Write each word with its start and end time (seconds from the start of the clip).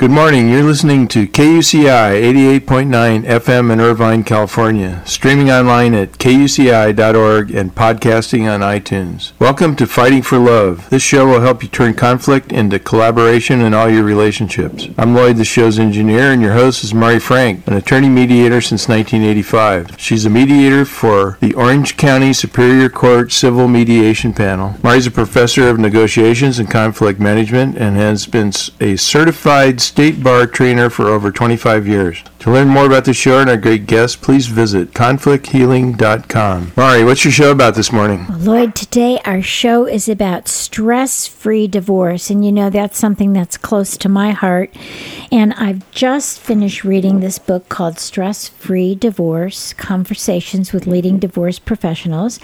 Good 0.00 0.10
morning. 0.10 0.48
You're 0.48 0.62
listening 0.62 1.08
to 1.08 1.26
KUCI 1.26 2.22
88.9 2.64 3.22
FM 3.22 3.70
in 3.70 3.80
Irvine, 3.82 4.24
California, 4.24 5.02
streaming 5.04 5.50
online 5.50 5.92
at 5.92 6.12
kuci.org 6.12 7.50
and 7.54 7.74
podcasting 7.74 8.50
on 8.50 8.60
iTunes. 8.60 9.32
Welcome 9.38 9.76
to 9.76 9.86
Fighting 9.86 10.22
for 10.22 10.38
Love. 10.38 10.88
This 10.88 11.02
show 11.02 11.26
will 11.26 11.42
help 11.42 11.62
you 11.62 11.68
turn 11.68 11.92
conflict 11.92 12.50
into 12.50 12.78
collaboration 12.78 13.60
in 13.60 13.74
all 13.74 13.90
your 13.90 14.02
relationships. 14.02 14.88
I'm 14.96 15.14
Lloyd, 15.14 15.36
the 15.36 15.44
show's 15.44 15.78
engineer, 15.78 16.32
and 16.32 16.40
your 16.40 16.54
host 16.54 16.82
is 16.82 16.94
Mari 16.94 17.20
Frank, 17.20 17.66
an 17.66 17.74
attorney 17.74 18.08
mediator 18.08 18.62
since 18.62 18.88
1985. 18.88 20.00
She's 20.00 20.24
a 20.24 20.30
mediator 20.30 20.86
for 20.86 21.36
the 21.40 21.52
Orange 21.52 21.98
County 21.98 22.32
Superior 22.32 22.88
Court 22.88 23.32
Civil 23.32 23.68
Mediation 23.68 24.32
Panel. 24.32 24.76
Mari's 24.82 25.06
a 25.06 25.10
professor 25.10 25.68
of 25.68 25.78
negotiations 25.78 26.58
and 26.58 26.70
conflict 26.70 27.20
management 27.20 27.76
and 27.76 27.96
has 27.96 28.26
been 28.26 28.50
a 28.80 28.96
certified 28.96 29.89
state 29.90 30.22
bar 30.22 30.46
trainer 30.46 30.88
for 30.88 31.08
over 31.08 31.32
25 31.32 31.88
years. 31.88 32.22
To 32.40 32.50
learn 32.50 32.68
more 32.68 32.86
about 32.86 33.04
the 33.04 33.12
show 33.12 33.38
and 33.38 33.50
our 33.50 33.58
great 33.58 33.86
guests, 33.86 34.16
please 34.16 34.46
visit 34.46 34.92
conflicthealing.com. 34.92 36.72
Mari, 36.74 37.04
what's 37.04 37.22
your 37.22 37.32
show 37.32 37.50
about 37.50 37.74
this 37.74 37.92
morning? 37.92 38.24
Well, 38.30 38.38
Lloyd, 38.38 38.74
today 38.74 39.20
our 39.26 39.42
show 39.42 39.84
is 39.84 40.08
about 40.08 40.48
stress 40.48 41.26
free 41.26 41.68
divorce. 41.68 42.30
And 42.30 42.42
you 42.42 42.50
know, 42.50 42.70
that's 42.70 42.96
something 42.96 43.34
that's 43.34 43.58
close 43.58 43.98
to 43.98 44.08
my 44.08 44.30
heart. 44.30 44.74
And 45.30 45.52
I've 45.52 45.88
just 45.90 46.40
finished 46.40 46.82
reading 46.82 47.20
this 47.20 47.38
book 47.38 47.68
called 47.68 47.98
Stress 47.98 48.48
Free 48.48 48.94
Divorce 48.94 49.74
Conversations 49.74 50.72
with 50.72 50.86
Leading 50.86 51.18
Divorce 51.18 51.58
Professionals. 51.58 52.40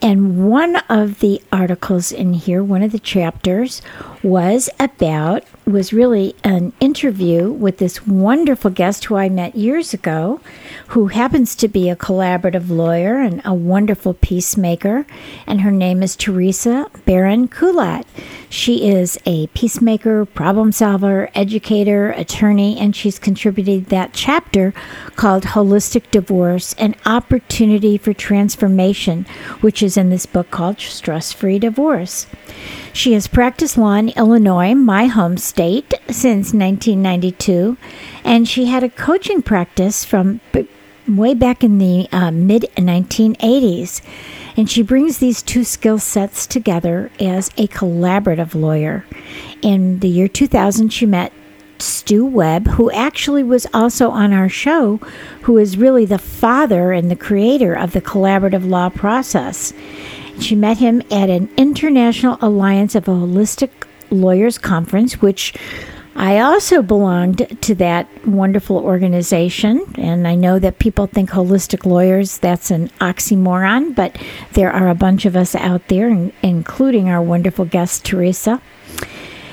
And 0.00 0.48
one 0.48 0.76
of 0.88 1.18
the 1.18 1.42
articles 1.50 2.12
in 2.12 2.34
here, 2.34 2.62
one 2.62 2.84
of 2.84 2.92
the 2.92 3.00
chapters, 3.00 3.82
was 4.22 4.70
about 4.78 5.44
was 5.66 5.92
really 5.92 6.34
an 6.44 6.72
interview 6.80 7.50
with 7.50 7.78
this 7.78 8.06
wonderful 8.06 8.70
guest 8.70 9.04
who 9.04 9.16
I 9.16 9.28
met 9.28 9.39
years 9.48 9.94
ago, 9.94 10.40
who 10.88 11.08
happens 11.08 11.54
to 11.56 11.68
be 11.68 11.88
a 11.88 11.96
collaborative 11.96 12.68
lawyer 12.68 13.20
and 13.20 13.42
a 13.44 13.54
wonderful 13.54 14.14
peacemaker, 14.14 15.06
and 15.46 15.60
her 15.60 15.70
name 15.70 16.02
is 16.02 16.16
Teresa 16.16 16.90
Baron 17.04 17.48
Kulat. 17.48 18.04
She 18.48 18.88
is 18.88 19.18
a 19.26 19.46
peacemaker, 19.48 20.24
problem 20.24 20.72
solver, 20.72 21.30
educator, 21.34 22.10
attorney, 22.10 22.78
and 22.78 22.94
she's 22.94 23.18
contributed 23.18 23.86
that 23.86 24.12
chapter 24.12 24.74
called 25.16 25.44
Holistic 25.44 26.10
Divorce 26.10 26.74
An 26.74 26.96
Opportunity 27.06 27.96
for 27.96 28.12
Transformation, 28.12 29.24
which 29.60 29.82
is 29.82 29.96
in 29.96 30.10
this 30.10 30.26
book 30.26 30.50
called 30.50 30.80
Stress 30.80 31.32
Free 31.32 31.58
Divorce. 31.58 32.26
She 32.92 33.12
has 33.12 33.28
practiced 33.28 33.78
law 33.78 33.94
in 33.94 34.08
Illinois, 34.10 34.74
my 34.74 35.06
home 35.06 35.36
state, 35.36 35.94
since 36.08 36.52
1992, 36.52 37.76
and 38.24 38.48
she 38.48 38.66
had 38.66 38.82
a 38.82 38.88
coaching 38.88 39.42
practice 39.42 40.04
from 40.04 40.40
way 41.08 41.34
back 41.34 41.64
in 41.64 41.78
the 41.78 42.08
uh, 42.12 42.30
mid 42.30 42.62
1980s. 42.76 44.02
And 44.56 44.68
she 44.68 44.82
brings 44.82 45.18
these 45.18 45.42
two 45.42 45.64
skill 45.64 45.98
sets 45.98 46.46
together 46.46 47.10
as 47.18 47.48
a 47.56 47.68
collaborative 47.68 48.54
lawyer. 48.54 49.04
In 49.62 50.00
the 50.00 50.08
year 50.08 50.28
2000, 50.28 50.90
she 50.90 51.06
met 51.06 51.32
Stu 51.78 52.26
Webb, 52.26 52.66
who 52.68 52.90
actually 52.90 53.42
was 53.42 53.66
also 53.72 54.10
on 54.10 54.32
our 54.32 54.48
show, 54.48 54.98
who 55.42 55.56
is 55.56 55.78
really 55.78 56.04
the 56.04 56.18
father 56.18 56.92
and 56.92 57.10
the 57.10 57.16
creator 57.16 57.74
of 57.74 57.92
the 57.92 58.02
collaborative 58.02 58.68
law 58.68 58.90
process. 58.90 59.72
She 60.40 60.54
met 60.54 60.78
him 60.78 61.00
at 61.10 61.30
an 61.30 61.48
International 61.56 62.38
Alliance 62.40 62.94
of 62.94 63.04
Holistic 63.04 63.70
Lawyers 64.10 64.58
Conference, 64.58 65.22
which 65.22 65.54
I 66.16 66.40
also 66.40 66.82
belonged 66.82 67.58
to 67.62 67.74
that 67.76 68.08
wonderful 68.26 68.76
organization, 68.76 69.84
and 69.96 70.26
I 70.26 70.34
know 70.34 70.58
that 70.58 70.78
people 70.78 71.06
think 71.06 71.30
holistic 71.30 71.86
lawyers, 71.86 72.38
that's 72.38 72.70
an 72.70 72.88
oxymoron, 73.00 73.94
but 73.94 74.20
there 74.52 74.72
are 74.72 74.88
a 74.88 74.94
bunch 74.94 75.24
of 75.24 75.36
us 75.36 75.54
out 75.54 75.86
there, 75.88 76.08
including 76.42 77.08
our 77.08 77.22
wonderful 77.22 77.64
guest, 77.64 78.04
Teresa. 78.04 78.60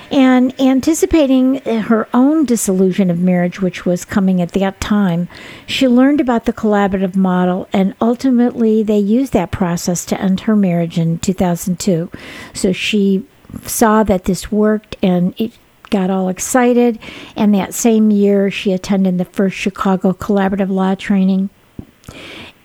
And 0.10 0.60
anticipating 0.60 1.56
her 1.66 2.08
own 2.14 2.46
dissolution 2.46 3.12
of 3.12 3.20
marriage, 3.20 3.62
which 3.62 3.86
was 3.86 4.06
coming 4.06 4.42
at 4.42 4.54
that 4.54 4.80
time, 4.80 5.28
she 5.66 5.88
learned 5.88 6.22
about 6.22 6.46
the 6.46 6.54
collaborative 6.54 7.16
model, 7.16 7.68
and 7.74 7.94
ultimately 8.02 8.84
they 8.84 9.00
used 9.00 9.34
that 9.34 9.52
process 9.52 10.06
to 10.06 10.20
end 10.20 10.42
her 10.42 10.56
marriage 10.56 10.98
in 10.98 11.20
2002. 11.20 12.10
So 12.54 12.72
she 12.72 13.26
saw 13.64 14.04
that 14.04 14.24
this 14.24 14.52
worked 14.52 14.96
and 15.04 15.34
it 15.38 15.54
got 15.90 16.10
all 16.10 16.30
excited. 16.30 17.00
And 17.36 17.54
that 17.54 17.74
same 17.74 18.12
year, 18.12 18.52
she 18.52 18.74
attended 18.74 19.18
the 19.18 19.26
first 19.26 19.56
Chicago 19.56 20.14
Collaborative 20.14 20.70
Law 20.70 20.96
Training. 20.96 21.50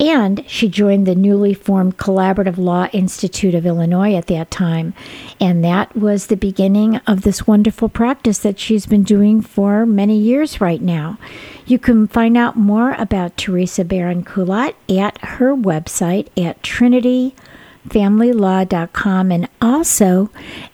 And 0.03 0.45
she 0.49 0.69
joined 0.69 1.07
the 1.07 1.15
newly 1.15 1.55
formed 1.55 1.97
Collaborative 1.97 2.59
Law 2.59 2.89
Institute 2.93 3.55
of 3.55 3.65
Illinois 3.65 4.17
at 4.17 4.27
that 4.27 4.51
time. 4.51 4.95
And 5.41 5.65
that 5.65 5.97
was 5.97 6.27
the 6.27 6.37
beginning 6.37 6.97
of 7.07 7.23
this 7.23 7.47
wonderful 7.47 7.89
practice 7.89 8.41
that 8.41 8.59
she's 8.59 8.85
been 8.85 9.05
doing 9.05 9.41
for 9.41 9.87
many 9.87 10.19
years 10.19 10.61
right 10.61 10.83
now. 10.83 11.21
You 11.67 11.79
can 11.79 12.09
find 12.09 12.37
out 12.37 12.57
more 12.57 12.97
about 12.99 13.37
Teresa 13.37 13.85
Barron 13.85 14.25
Kulat 14.25 14.75
at 14.89 15.25
her 15.25 15.55
website 15.55 16.27
at 16.37 16.61
trinityfamilylaw.com 16.65 19.31
and 19.31 19.49
also 19.61 20.31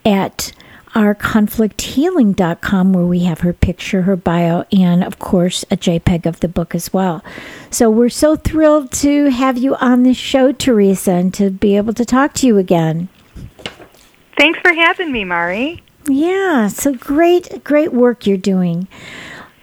at 0.07 0.53
our 0.99 1.15
conflicthealing.com 1.15 2.93
where 2.93 3.05
we 3.05 3.21
have 3.21 3.43
her 3.43 3.53
picture, 3.53 4.03
her 4.03 4.17
bio, 4.17 4.65
and 4.73 5.05
of 5.05 5.21
course 5.21 5.65
a 5.71 5.77
JPEG 5.77 6.27
of 6.27 6.41
the 6.41 6.49
book 6.49 6.75
as 6.75 6.93
well. 6.93 7.23
So 7.71 7.89
we're 7.89 8.09
so 8.09 8.35
thrilled 8.35 8.91
to 8.95 9.27
have 9.27 9.57
you 9.57 9.77
on 9.77 10.03
this 10.03 10.17
show, 10.17 10.51
Teresa, 10.51 11.13
and 11.13 11.33
to 11.35 11.51
be 11.51 11.77
able 11.77 11.95
to 11.95 12.05
talk 12.05 12.35
to 12.35 12.49
you 12.49 12.59
again. 12.59 13.09
Thanks 14.37 14.59
for 14.59 14.73
having 14.73 15.13
me, 15.13 15.23
Mari. 15.25 15.85
Yeah, 16.09 16.67
so 16.67 16.95
great, 16.95 17.63
great 17.63 17.93
work 17.93 18.27
you're 18.27 18.37
doing. 18.37 18.89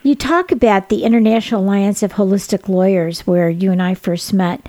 You 0.03 0.15
talk 0.15 0.51
about 0.51 0.89
the 0.89 1.03
International 1.03 1.63
Alliance 1.63 2.01
of 2.01 2.13
Holistic 2.13 2.69
Lawyers, 2.69 3.27
where 3.27 3.49
you 3.49 3.71
and 3.71 3.81
I 3.81 3.95
first 3.95 4.33
met. 4.33 4.65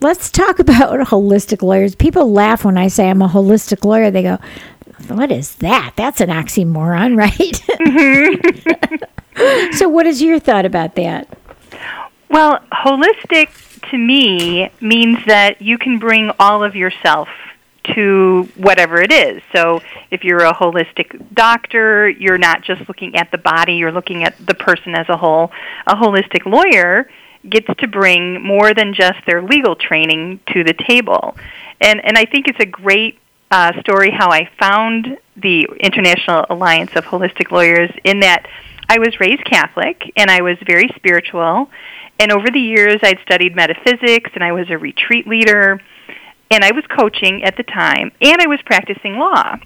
Let's 0.00 0.30
talk 0.30 0.58
about 0.58 0.98
holistic 1.06 1.62
lawyers. 1.62 1.94
People 1.94 2.32
laugh 2.32 2.64
when 2.64 2.76
I 2.76 2.88
say 2.88 3.08
I'm 3.08 3.22
a 3.22 3.28
holistic 3.28 3.84
lawyer. 3.84 4.10
They 4.10 4.22
go, 4.22 4.38
what 5.06 5.30
is 5.30 5.56
that? 5.56 5.94
That's 5.96 6.20
an 6.20 6.28
oxymoron, 6.30 7.16
right? 7.24 7.62
Mm-hmm. 7.80 8.98
so, 9.76 9.88
what 9.88 10.06
is 10.06 10.20
your 10.22 10.38
thought 10.38 10.64
about 10.64 10.96
that? 10.96 11.28
Well, 12.30 12.60
holistic 12.72 13.50
to 13.90 13.98
me 13.98 14.70
means 14.80 15.18
that 15.26 15.62
you 15.62 15.78
can 15.78 15.98
bring 15.98 16.30
all 16.38 16.62
of 16.62 16.76
yourself 16.76 17.28
to 17.94 18.48
whatever 18.56 19.00
it 19.00 19.10
is. 19.10 19.42
So, 19.54 19.80
if 20.10 20.24
you're 20.24 20.44
a 20.44 20.52
holistic 20.52 21.34
doctor, 21.34 22.08
you're 22.08 22.38
not 22.38 22.62
just 22.62 22.86
looking 22.88 23.16
at 23.16 23.30
the 23.30 23.38
body, 23.38 23.74
you're 23.74 23.92
looking 23.92 24.24
at 24.24 24.34
the 24.44 24.54
person 24.54 24.94
as 24.94 25.08
a 25.08 25.16
whole. 25.16 25.50
A 25.86 25.94
holistic 25.94 26.44
lawyer 26.44 27.08
gets 27.48 27.68
to 27.78 27.86
bring 27.86 28.42
more 28.42 28.74
than 28.74 28.92
just 28.94 29.18
their 29.26 29.42
legal 29.42 29.76
training 29.76 30.40
to 30.52 30.64
the 30.64 30.74
table. 30.74 31.36
And 31.80 32.04
and 32.04 32.18
I 32.18 32.24
think 32.24 32.48
it's 32.48 32.60
a 32.60 32.66
great 32.66 33.18
uh, 33.50 33.80
story 33.80 34.10
how 34.10 34.30
I 34.30 34.48
found 34.60 35.18
the 35.36 35.68
International 35.80 36.44
Alliance 36.50 36.92
of 36.96 37.04
Holistic 37.04 37.50
Lawyers 37.50 37.90
in 38.04 38.20
that 38.20 38.46
I 38.88 38.98
was 38.98 39.20
raised 39.20 39.44
Catholic 39.44 40.12
and 40.16 40.30
I 40.30 40.42
was 40.42 40.56
very 40.66 40.88
spiritual. 40.96 41.70
And 42.18 42.32
over 42.32 42.50
the 42.50 42.60
years, 42.60 42.98
I'd 43.02 43.20
studied 43.22 43.54
metaphysics 43.54 44.30
and 44.34 44.42
I 44.42 44.52
was 44.52 44.70
a 44.70 44.78
retreat 44.78 45.26
leader 45.26 45.80
and 46.50 46.64
I 46.64 46.72
was 46.72 46.84
coaching 46.86 47.44
at 47.44 47.56
the 47.56 47.62
time 47.62 48.12
and 48.20 48.40
I 48.40 48.46
was 48.46 48.60
practicing 48.64 49.16
law. 49.16 49.56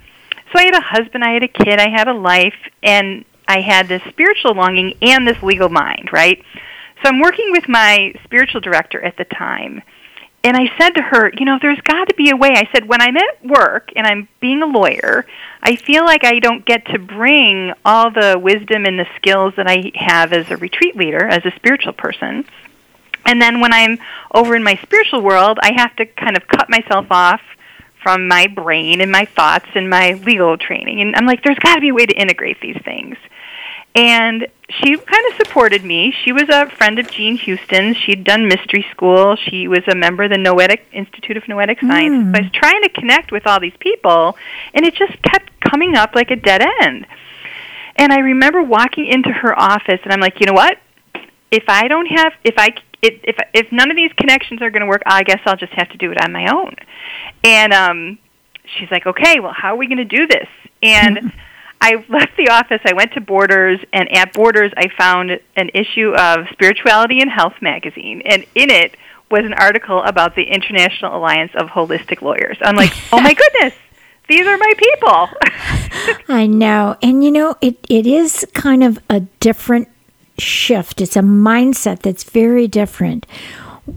So 0.52 0.58
I 0.58 0.64
had 0.64 0.74
a 0.74 0.80
husband, 0.80 1.24
I 1.24 1.32
had 1.32 1.44
a 1.44 1.48
kid, 1.48 1.80
I 1.80 1.88
had 1.88 2.08
a 2.08 2.12
life, 2.12 2.68
and 2.82 3.24
I 3.48 3.60
had 3.60 3.88
this 3.88 4.02
spiritual 4.10 4.54
longing 4.54 4.94
and 5.00 5.26
this 5.26 5.42
legal 5.42 5.70
mind, 5.70 6.10
right? 6.12 6.44
So 7.02 7.08
I'm 7.08 7.20
working 7.20 7.52
with 7.52 7.68
my 7.68 8.12
spiritual 8.24 8.60
director 8.60 9.02
at 9.02 9.16
the 9.16 9.24
time 9.24 9.82
and 10.44 10.56
I 10.56 10.70
said 10.76 10.90
to 10.90 11.02
her, 11.02 11.30
you 11.36 11.44
know, 11.44 11.58
there's 11.60 11.80
got 11.82 12.08
to 12.08 12.14
be 12.14 12.30
a 12.30 12.36
way. 12.36 12.50
I 12.50 12.68
said, 12.72 12.88
when 12.88 13.00
I'm 13.00 13.16
at 13.16 13.44
work 13.44 13.90
and 13.94 14.06
I'm 14.06 14.28
being 14.40 14.62
a 14.62 14.66
lawyer, 14.66 15.24
I 15.62 15.76
feel 15.76 16.04
like 16.04 16.24
I 16.24 16.40
don't 16.40 16.64
get 16.64 16.86
to 16.86 16.98
bring 16.98 17.72
all 17.84 18.10
the 18.10 18.38
wisdom 18.42 18.84
and 18.84 18.98
the 18.98 19.06
skills 19.16 19.54
that 19.56 19.68
I 19.68 19.92
have 19.94 20.32
as 20.32 20.50
a 20.50 20.56
retreat 20.56 20.96
leader, 20.96 21.24
as 21.24 21.44
a 21.44 21.52
spiritual 21.56 21.92
person. 21.92 22.44
And 23.24 23.40
then 23.40 23.60
when 23.60 23.72
I'm 23.72 23.98
over 24.34 24.56
in 24.56 24.64
my 24.64 24.74
spiritual 24.82 25.22
world, 25.22 25.58
I 25.62 25.72
have 25.74 25.94
to 25.96 26.06
kind 26.06 26.36
of 26.36 26.48
cut 26.48 26.68
myself 26.68 27.06
off 27.10 27.40
from 28.02 28.26
my 28.26 28.48
brain 28.48 29.00
and 29.00 29.12
my 29.12 29.26
thoughts 29.26 29.68
and 29.76 29.88
my 29.88 30.14
legal 30.14 30.58
training. 30.58 31.00
And 31.00 31.14
I'm 31.14 31.24
like, 31.24 31.44
there's 31.44 31.58
got 31.60 31.76
to 31.76 31.80
be 31.80 31.90
a 31.90 31.94
way 31.94 32.04
to 32.04 32.14
integrate 32.14 32.60
these 32.60 32.80
things. 32.84 33.16
And 33.94 34.46
she 34.70 34.96
kind 34.96 35.26
of 35.30 35.36
supported 35.36 35.84
me. 35.84 36.14
She 36.24 36.32
was 36.32 36.48
a 36.48 36.70
friend 36.70 36.98
of 36.98 37.10
Jean 37.10 37.36
Houston's. 37.36 37.96
She'd 37.96 38.24
done 38.24 38.48
mystery 38.48 38.86
school. 38.90 39.36
She 39.36 39.68
was 39.68 39.82
a 39.86 39.94
member 39.94 40.22
of 40.22 40.30
the 40.30 40.38
Noetic 40.38 40.86
Institute 40.92 41.36
of 41.36 41.46
Noetic 41.46 41.80
Science. 41.80 42.24
Mm. 42.24 42.36
I 42.36 42.40
was 42.42 42.50
trying 42.52 42.82
to 42.82 42.88
connect 42.88 43.32
with 43.32 43.46
all 43.46 43.60
these 43.60 43.76
people, 43.80 44.36
and 44.72 44.86
it 44.86 44.94
just 44.94 45.20
kept 45.22 45.50
coming 45.60 45.94
up 45.94 46.14
like 46.14 46.30
a 46.30 46.36
dead 46.36 46.62
end. 46.82 47.06
And 47.96 48.12
I 48.12 48.20
remember 48.20 48.62
walking 48.62 49.06
into 49.06 49.30
her 49.30 49.58
office, 49.58 50.00
and 50.04 50.12
I'm 50.12 50.20
like, 50.20 50.40
you 50.40 50.46
know 50.46 50.54
what? 50.54 50.78
If 51.50 51.64
I 51.68 51.86
don't 51.86 52.06
have, 52.06 52.32
if 52.44 52.54
I, 52.56 52.68
if 53.02 53.20
if, 53.24 53.36
if 53.52 53.72
none 53.72 53.90
of 53.90 53.96
these 53.96 54.12
connections 54.14 54.62
are 54.62 54.70
going 54.70 54.80
to 54.80 54.86
work, 54.86 55.02
I 55.04 55.22
guess 55.22 55.40
I'll 55.44 55.56
just 55.56 55.74
have 55.74 55.90
to 55.90 55.98
do 55.98 56.10
it 56.12 56.24
on 56.24 56.32
my 56.32 56.50
own. 56.50 56.76
And 57.44 57.74
um, 57.74 58.18
she's 58.64 58.90
like, 58.90 59.06
okay, 59.06 59.38
well, 59.38 59.52
how 59.54 59.74
are 59.74 59.76
we 59.76 59.86
going 59.86 59.98
to 59.98 60.04
do 60.04 60.26
this? 60.26 60.48
And 60.82 61.32
I 61.82 62.04
left 62.08 62.36
the 62.36 62.48
office. 62.48 62.80
I 62.84 62.92
went 62.92 63.12
to 63.14 63.20
Borders, 63.20 63.80
and 63.92 64.08
at 64.16 64.32
Borders, 64.32 64.72
I 64.76 64.86
found 64.96 65.32
an 65.56 65.70
issue 65.74 66.14
of 66.14 66.46
Spirituality 66.52 67.20
and 67.20 67.28
Health 67.28 67.54
magazine, 67.60 68.22
and 68.24 68.44
in 68.54 68.70
it 68.70 68.96
was 69.32 69.44
an 69.44 69.54
article 69.54 70.00
about 70.04 70.36
the 70.36 70.44
International 70.44 71.16
Alliance 71.16 71.50
of 71.56 71.70
Holistic 71.70 72.22
Lawyers. 72.22 72.56
I'm 72.62 72.76
like, 72.76 72.92
oh 73.12 73.20
my 73.20 73.34
goodness, 73.34 73.74
these 74.28 74.46
are 74.46 74.56
my 74.56 74.72
people. 74.78 75.28
I 76.28 76.46
know. 76.46 76.96
And 77.02 77.24
you 77.24 77.32
know, 77.32 77.56
it, 77.60 77.84
it 77.88 78.06
is 78.06 78.46
kind 78.54 78.84
of 78.84 79.00
a 79.10 79.20
different 79.40 79.88
shift. 80.38 81.00
It's 81.00 81.16
a 81.16 81.20
mindset 81.20 82.00
that's 82.00 82.22
very 82.22 82.68
different. 82.68 83.26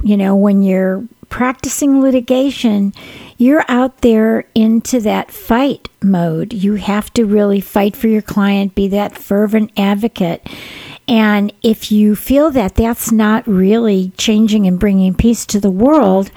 You 0.04 0.18
know, 0.18 0.36
when 0.36 0.64
you're 0.64 1.04
practicing 1.30 2.02
litigation, 2.02 2.94
you're 3.38 3.66
out 3.68 4.02
there 4.02 4.46
into 4.56 5.00
that 5.02 5.32
fight 5.32 5.90
mode. 6.02 6.54
You 6.54 6.76
have 6.76 7.12
to 7.14 7.26
really 7.26 7.60
fight 7.62 7.96
for 7.96 8.08
your 8.08 8.22
client, 8.22 8.76
be 8.76 8.88
that 8.90 9.18
fervent 9.18 9.72
advocate. 9.78 10.48
And 11.08 11.54
if 11.62 11.92
you 11.92 12.16
feel 12.16 12.50
that 12.52 12.76
that's 12.76 13.12
not 13.12 13.48
really 13.48 14.12
changing 14.18 14.66
and 14.66 14.80
bringing 14.80 15.14
peace 15.14 15.46
to 15.48 15.60
the 15.60 15.70
world, 15.70 16.32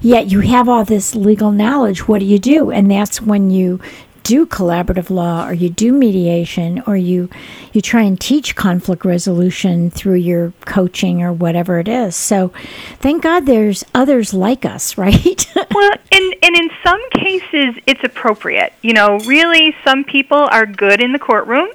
yet 0.00 0.30
you 0.30 0.40
have 0.40 0.68
all 0.68 0.84
this 0.84 1.14
legal 1.14 1.52
knowledge, 1.52 2.08
what 2.08 2.20
do 2.20 2.26
you 2.26 2.38
do? 2.38 2.70
And 2.70 2.90
that's 2.90 3.20
when 3.20 3.50
you 3.50 3.80
do 4.24 4.44
collaborative 4.46 5.10
law 5.10 5.46
or 5.46 5.52
you 5.52 5.70
do 5.70 5.92
mediation 5.92 6.82
or 6.86 6.96
you 6.96 7.30
you 7.72 7.80
try 7.80 8.02
and 8.02 8.20
teach 8.20 8.56
conflict 8.56 9.04
resolution 9.04 9.90
through 9.90 10.14
your 10.14 10.52
coaching 10.64 11.22
or 11.22 11.32
whatever 11.32 11.78
it 11.78 11.86
is. 11.86 12.16
So 12.16 12.48
thank 12.98 13.22
God 13.22 13.46
there's 13.46 13.84
others 13.94 14.34
like 14.34 14.64
us, 14.64 14.98
right? 14.98 15.46
well, 15.72 15.92
and 16.10 16.34
and 16.42 16.56
in 16.56 16.70
some 16.82 17.00
cases 17.10 17.80
it's 17.86 18.02
appropriate. 18.02 18.72
You 18.82 18.94
know, 18.94 19.18
really 19.20 19.76
some 19.84 20.02
people 20.02 20.48
are 20.50 20.66
good 20.66 21.00
in 21.00 21.12
the 21.12 21.18
courtroom 21.20 21.68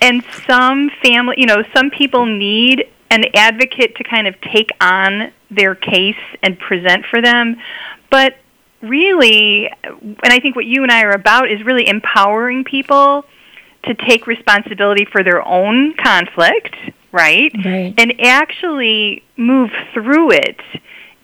and 0.00 0.22
some 0.46 0.90
family, 1.02 1.36
you 1.38 1.46
know, 1.46 1.62
some 1.74 1.90
people 1.90 2.26
need 2.26 2.84
an 3.10 3.24
advocate 3.34 3.96
to 3.96 4.04
kind 4.04 4.26
of 4.26 4.40
take 4.40 4.70
on 4.80 5.32
their 5.50 5.74
case 5.74 6.16
and 6.42 6.58
present 6.58 7.06
for 7.06 7.22
them. 7.22 7.56
But 8.10 8.36
really, 8.82 9.70
and 9.84 10.16
I 10.24 10.38
think 10.40 10.56
what 10.56 10.64
you 10.66 10.82
and 10.82 10.92
I 10.92 11.02
are 11.02 11.10
about 11.12 11.50
is 11.50 11.62
really 11.64 11.86
empowering 11.88 12.64
people 12.64 13.24
to 13.84 13.94
take 13.94 14.26
responsibility 14.26 15.04
for 15.04 15.22
their 15.22 15.46
own 15.46 15.94
conflict, 15.94 16.74
right? 17.12 17.52
Right. 17.64 17.94
And 17.96 18.14
actually 18.20 19.22
move 19.36 19.70
through 19.92 20.32
it 20.32 20.60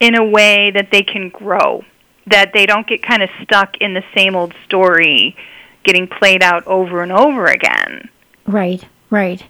in 0.00 0.14
a 0.16 0.25
way 0.25 0.70
that 0.72 0.90
they 0.90 1.02
can 1.02 1.28
grow, 1.28 1.84
that 2.26 2.52
they 2.52 2.66
don't 2.66 2.87
get 2.87 3.02
kind 3.02 3.22
of 3.22 3.31
stuck 3.43 3.76
in 3.78 3.94
the 3.94 4.04
same 4.16 4.34
old 4.37 4.54
story 4.64 5.37
getting 5.84 6.06
played 6.06 6.43
out 6.43 6.64
over 6.66 7.02
and 7.02 7.10
over 7.12 7.46
again. 7.46 8.08
right, 8.46 8.84
right. 9.10 9.44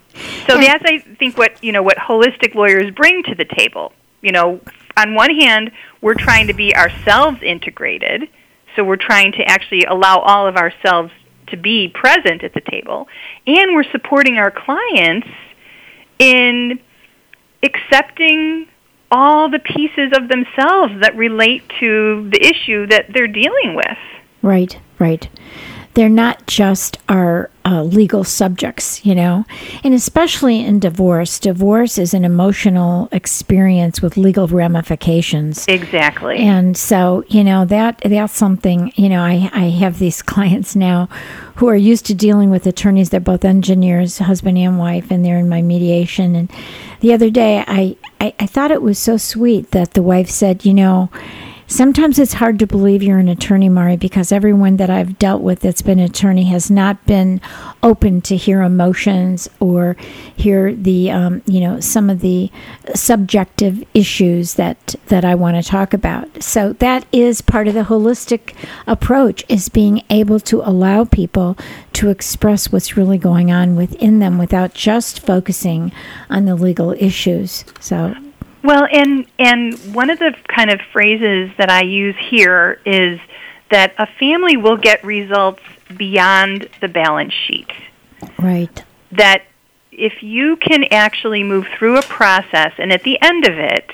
So 0.47 0.55
And- 0.57 0.63
that's 0.65 0.85
I 0.85 0.99
think 0.99 1.37
what 1.39 1.63
you 1.63 1.73
know 1.73 1.83
what 1.83 1.97
holistic 1.99 2.55
lawyers 2.55 2.91
bring 2.93 3.23
to 3.25 3.35
the 3.35 3.45
table. 3.45 3.93
You 4.23 4.33
know, 4.33 4.61
on 4.97 5.15
one 5.15 5.35
hand, 5.35 5.71
we're 6.01 6.15
trying 6.15 6.49
to 6.49 6.55
be 6.55 6.75
ourselves 6.75 7.39
integrated, 7.43 8.29
so 8.77 8.85
we're 8.85 8.97
trying 8.97 9.33
to 9.33 9.43
actually 9.45 9.85
allow 9.85 10.19
all 10.19 10.47
of 10.47 10.57
ourselves 10.57 11.13
to 11.49 11.57
be 11.57 11.89
present 11.89 12.43
at 12.43 12.55
the 12.55 12.61
table, 12.61 13.09
and 13.47 13.75
we're 13.75 13.91
supporting 13.91 14.37
our 14.37 14.51
clients 14.51 15.29
in 16.19 16.81
accepting 17.63 18.67
all 19.11 19.51
the 19.51 19.59
pieces 19.59 20.13
of 20.17 20.29
themselves 20.29 20.95
that 21.03 21.15
relate 21.17 21.63
to 21.81 22.29
the 22.31 22.41
issue 22.43 22.87
that 22.87 23.07
they're 23.13 23.29
dealing 23.29 23.75
with. 23.75 23.99
Right, 24.41 24.81
right. 24.99 25.29
They're 25.95 26.09
not 26.09 26.47
just 26.47 26.99
our 27.09 27.51
uh, 27.65 27.83
legal 27.83 28.25
subjects, 28.25 29.05
you 29.05 29.15
know, 29.15 29.45
and 29.85 29.95
especially 29.95 30.61
in 30.61 30.81
divorce. 30.81 31.39
Divorce 31.39 31.99
is 31.99 32.15
an 32.15 32.25
emotional 32.25 33.09
experience 33.13 34.01
with 34.01 34.17
legal 34.17 34.49
ramifications. 34.49 35.67
Exactly. 35.69 36.39
And 36.39 36.77
so, 36.77 37.25
you 37.29 37.45
know, 37.45 37.65
that 37.67 38.01
that's 38.05 38.35
something, 38.35 38.93
you 38.97 39.09
know, 39.09 39.23
I, 39.23 39.51
I 39.53 39.65
have 39.69 39.99
these 39.99 40.23
clients 40.33 40.75
now 40.75 41.09
who 41.57 41.69
are 41.69 41.77
used 41.77 42.07
to 42.07 42.15
dealing 42.15 42.51
with 42.51 42.67
attorneys. 42.67 43.11
They're 43.11 43.21
both 43.21 43.45
engineers, 43.45 44.19
husband 44.19 44.59
and 44.59 44.79
wife, 44.79 45.11
and 45.11 45.25
they're 45.25 45.39
in 45.39 45.49
my 45.49 45.63
mediation. 45.63 46.35
And 46.35 46.51
the 47.01 47.13
other 47.13 47.31
day, 47.31 47.65
I, 47.67 47.97
I, 48.21 48.35
I 48.41 48.47
thought 48.47 48.71
it 48.71 48.83
was 48.83 48.99
so 48.99 49.17
sweet 49.17 49.71
that 49.73 49.95
the 49.95 50.03
wife 50.03 50.31
said, 50.31 50.65
you 50.65 50.75
know, 50.75 51.11
Sometimes 51.73 52.19
it's 52.19 52.35
hard 52.35 52.59
to 52.59 52.67
believe 52.67 53.03
you're 53.03 53.17
an 53.17 53.31
attorney, 53.31 53.71
Mari, 53.71 53.97
because 53.97 54.31
everyone 54.31 54.77
that 54.77 54.91
I've 54.91 55.19
dealt 55.19 55.41
with 55.41 55.61
that's 55.61 55.81
been 55.81 55.99
an 55.99 56.05
attorney 56.05 56.45
has 56.45 56.71
not 56.71 57.07
been 57.07 57.41
open 57.83 58.21
to 58.23 58.37
hear 58.37 58.61
emotions 58.61 59.49
or 59.59 59.97
hear 60.37 60.75
the, 60.75 61.11
um, 61.11 61.41
you 61.47 61.61
know, 61.61 61.81
some 61.81 62.11
of 62.11 62.21
the 62.21 62.51
subjective 62.95 63.83
issues 63.95 64.53
that 64.55 64.95
that 65.07 65.25
I 65.25 65.35
want 65.35 65.57
to 65.57 65.63
talk 65.63 65.95
about. 65.95 66.43
So 66.43 66.75
that 66.75 67.07
is 67.11 67.41
part 67.41 67.69
of 67.69 67.73
the 67.73 67.85
holistic 67.85 68.55
approach: 68.87 69.43
is 69.49 69.71
being 69.71 70.03
able 70.11 70.41
to 70.41 70.61
allow 70.61 71.07
people 71.07 71.57
to 71.95 72.11
express 72.11 72.71
what's 72.71 72.99
really 72.99 73.17
going 73.17 73.51
on 73.51 73.77
within 73.77 74.19
them 74.19 74.37
without 74.37 74.75
just 74.75 75.21
focusing 75.21 75.91
on 76.29 76.45
the 76.45 76.55
legal 76.55 76.93
issues. 76.93 77.65
So 77.81 78.15
Well, 78.63 78.87
and 78.91 79.27
and 79.39 79.75
one 79.95 80.11
of 80.11 80.19
the 80.19 80.35
kind 80.49 80.71
of 80.71 80.81
phrases 80.93 81.51
that 81.59 81.71
I 81.71 81.83
use 81.83 82.15
here 82.19 82.81
is 82.87 83.19
that 83.71 83.95
a 83.99 84.07
family 84.19 84.57
will 84.57 84.77
get 84.77 85.03
results 85.05 85.63
beyond 85.97 86.69
the 86.81 86.89
balance 86.89 87.33
sheet. 87.33 87.71
right, 88.39 88.85
That 89.13 89.45
if 89.91 90.23
you 90.23 90.57
can 90.57 90.85
actually 90.85 91.43
move 91.43 91.67
through 91.79 91.99
a 91.99 92.03
process 92.03 92.73
and 92.79 92.93
at 92.93 93.03
the 93.03 93.21
end 93.21 93.47
of 93.47 93.59
it 93.59 93.91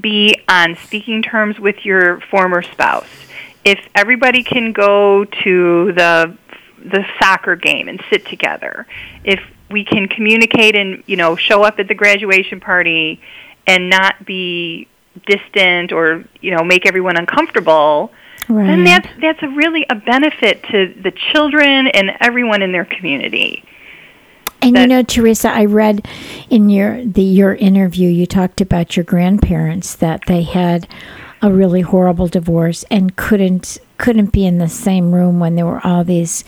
be 0.00 0.36
on 0.48 0.76
speaking 0.76 1.22
terms 1.22 1.58
with 1.58 1.84
your 1.84 2.20
former 2.20 2.62
spouse. 2.62 3.08
If 3.64 3.80
everybody 3.94 4.42
can 4.42 4.72
go 4.72 5.24
to 5.24 5.92
the 5.92 6.36
the 6.78 7.04
soccer 7.20 7.56
game 7.56 7.88
and 7.88 8.02
sit 8.10 8.26
together. 8.26 8.86
If 9.24 9.40
we 9.70 9.84
can 9.84 10.06
communicate 10.08 10.76
and, 10.76 11.02
you 11.06 11.16
know, 11.16 11.36
show 11.36 11.62
up 11.62 11.78
at 11.78 11.88
the 11.88 11.94
graduation 11.94 12.60
party 12.60 13.20
and 13.66 13.90
not 13.90 14.24
be 14.24 14.88
distant 15.26 15.92
or, 15.92 16.24
you 16.40 16.54
know, 16.54 16.62
make 16.62 16.86
everyone 16.86 17.16
uncomfortable, 17.16 18.12
right. 18.48 18.66
then 18.66 18.84
that's 18.84 19.08
that's 19.20 19.42
a 19.42 19.48
really 19.48 19.86
a 19.90 19.94
benefit 19.94 20.62
to 20.64 20.94
the 21.02 21.12
children 21.32 21.88
and 21.88 22.10
everyone 22.20 22.62
in 22.62 22.72
their 22.72 22.84
community. 22.84 23.64
And 24.62 24.76
you 24.76 24.86
know, 24.86 25.02
Teresa, 25.02 25.50
I 25.50 25.66
read 25.66 26.06
in 26.50 26.70
your 26.70 27.04
the 27.04 27.22
your 27.22 27.54
interview 27.54 28.08
you 28.08 28.26
talked 28.26 28.60
about 28.60 28.96
your 28.96 29.04
grandparents 29.04 29.94
that 29.96 30.22
they 30.26 30.42
had 30.42 30.88
a 31.42 31.52
really 31.52 31.82
horrible 31.82 32.26
divorce 32.26 32.84
and 32.90 33.14
couldn't 33.16 33.78
couldn't 33.98 34.32
be 34.32 34.46
in 34.46 34.58
the 34.58 34.68
same 34.68 35.14
room 35.14 35.40
when 35.40 35.54
there 35.54 35.66
were 35.66 35.84
all 35.86 36.04
these, 36.04 36.44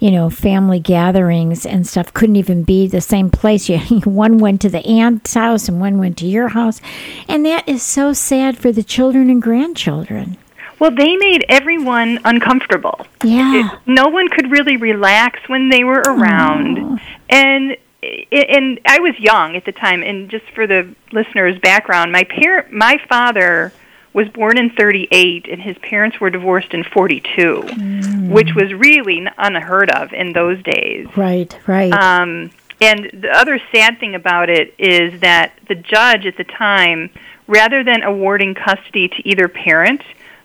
you 0.00 0.10
know, 0.10 0.30
family 0.30 0.80
gatherings 0.80 1.64
and 1.64 1.86
stuff. 1.86 2.12
Couldn't 2.12 2.36
even 2.36 2.64
be 2.64 2.88
the 2.88 3.00
same 3.00 3.30
place. 3.30 3.60
You, 3.70 4.00
one 4.00 4.38
went 4.38 4.60
to 4.62 4.68
the 4.68 4.84
aunt's 4.84 5.34
house 5.34 5.68
and 5.68 5.80
one 5.80 5.98
went 5.98 6.16
to 6.18 6.26
your 6.26 6.48
house, 6.48 6.80
and 7.28 7.44
that 7.46 7.68
is 7.68 7.82
so 7.82 8.12
sad 8.12 8.58
for 8.58 8.72
the 8.72 8.82
children 8.82 9.30
and 9.30 9.40
grandchildren. 9.40 10.36
Well, 10.78 10.90
they 10.90 11.16
made 11.16 11.44
everyone 11.48 12.20
uncomfortable. 12.24 13.06
Yeah, 13.22 13.76
no 13.86 14.08
one 14.08 14.28
could 14.28 14.50
really 14.50 14.76
relax 14.76 15.40
when 15.46 15.68
they 15.68 15.84
were 15.84 16.00
around 16.00 16.78
oh. 16.78 16.98
and 17.28 17.76
and 18.02 18.80
I 18.86 18.98
was 19.00 19.18
young 19.18 19.56
at 19.56 19.66
the 19.66 19.72
time 19.72 20.02
and 20.02 20.30
just 20.30 20.46
for 20.54 20.66
the 20.66 20.94
listeners 21.12 21.58
background 21.58 22.12
my 22.12 22.24
parent 22.24 22.72
my 22.72 22.98
father 23.08 23.72
was 24.12 24.28
born 24.28 24.58
in 24.58 24.70
38 24.70 25.46
and 25.50 25.62
his 25.62 25.76
parents 25.78 26.20
were 26.20 26.30
divorced 26.30 26.74
in 26.74 26.82
42, 26.84 27.62
Mm. 27.66 28.30
which 28.30 28.54
was 28.54 28.72
really 28.74 29.24
unheard 29.38 29.90
of 29.90 30.12
in 30.12 30.32
those 30.32 30.60
days. 30.62 31.06
Right, 31.16 31.56
right. 31.66 31.92
Um, 31.92 32.50
and 32.80 33.10
the 33.12 33.30
other 33.30 33.60
sad 33.72 34.00
thing 34.00 34.14
about 34.14 34.48
it 34.50 34.74
is 34.78 35.20
that 35.20 35.52
the 35.68 35.74
judge 35.74 36.26
at 36.26 36.36
the 36.36 36.44
time, 36.44 37.10
rather 37.46 37.84
than 37.84 38.02
awarding 38.02 38.54
custody 38.54 39.08
to 39.08 39.28
either 39.28 39.46
parent, 39.48 40.02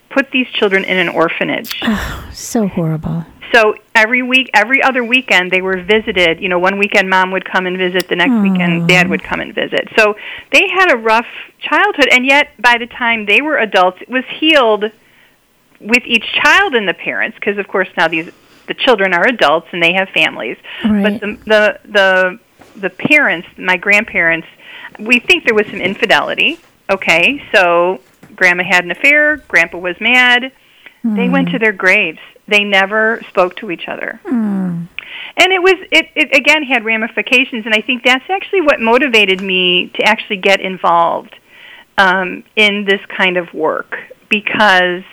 put 0.09 0.31
these 0.31 0.47
children 0.47 0.83
in 0.83 0.97
an 0.97 1.09
orphanage. 1.09 1.81
so 2.31 2.67
horrible. 2.67 3.25
So 3.55 3.75
every 3.93 4.21
week, 4.21 4.49
every 4.53 4.83
other 4.83 5.01
weekend, 5.01 5.49
they 5.49 5.61
were 5.61 5.81
visited. 5.81 6.41
You 6.41 6.49
know, 6.49 6.59
one 6.59 6.77
weekend 6.77 7.09
mom 7.09 7.31
would 7.31 7.45
come 7.45 7.65
and 7.65 7.77
visit, 7.77 8.09
the 8.09 8.15
next 8.17 8.33
weekend 8.41 8.85
dad 8.89 9.09
would 9.09 9.23
come 9.23 9.39
and 9.39 9.55
visit. 9.55 9.87
So 9.97 10.15
they 10.51 10.67
had 10.67 10.91
a 10.91 10.97
rough 10.97 11.27
childhood, 11.61 12.09
and 12.11 12.25
yet 12.25 12.49
by 12.59 12.77
the 12.77 12.87
time 12.87 13.25
they 13.25 13.41
were 13.41 13.57
adults, 13.57 14.01
it 14.01 14.09
was 14.09 14.25
healed 14.39 14.91
with 15.79 16.03
each 16.05 16.25
child 16.33 16.75
and 16.75 16.85
the 16.85 16.93
parents, 16.93 17.37
because 17.39 17.57
of 17.57 17.67
course 17.69 17.87
now 17.97 18.09
these 18.09 18.29
the 18.67 18.73
children 18.73 19.13
are 19.13 19.25
adults 19.25 19.67
and 19.71 19.81
they 19.81 19.93
have 19.93 20.09
families. 20.09 20.57
Right. 20.83 21.03
But 21.03 21.21
the 21.21 21.39
the 21.45 21.79
the 21.85 22.39
the 22.75 22.89
parents, 22.89 23.47
my 23.57 23.77
grandparents, 23.77 24.47
we 24.99 25.19
think 25.19 25.45
there 25.45 25.55
was 25.55 25.67
some 25.67 25.79
infidelity. 25.79 26.59
Okay, 26.89 27.41
so 27.53 28.01
grandma 28.35 28.63
had 28.63 28.83
an 28.83 28.91
affair, 28.91 29.37
grandpa 29.47 29.77
was 29.77 29.95
mad. 30.01 30.51
They 31.03 31.29
went 31.29 31.49
hmm. 31.49 31.53
to 31.53 31.59
their 31.59 31.71
graves. 31.71 32.19
They 32.47 32.63
never 32.63 33.21
spoke 33.29 33.55
to 33.57 33.71
each 33.71 33.87
other. 33.87 34.19
And 35.37 35.51
it 35.51 35.61
was 35.61 35.75
it, 35.91 36.09
it 36.15 36.35
again 36.35 36.63
had 36.63 36.85
ramifications 36.85 37.65
and 37.65 37.73
I 37.73 37.81
think 37.81 38.03
that's 38.03 38.29
actually 38.29 38.61
what 38.61 38.79
motivated 38.79 39.41
me 39.41 39.91
to 39.95 40.03
actually 40.03 40.37
get 40.37 40.61
involved 40.61 41.35
um, 41.97 42.43
in 42.55 42.85
this 42.85 43.01
kind 43.07 43.37
of 43.37 43.53
work 43.53 43.97
because 44.29 45.03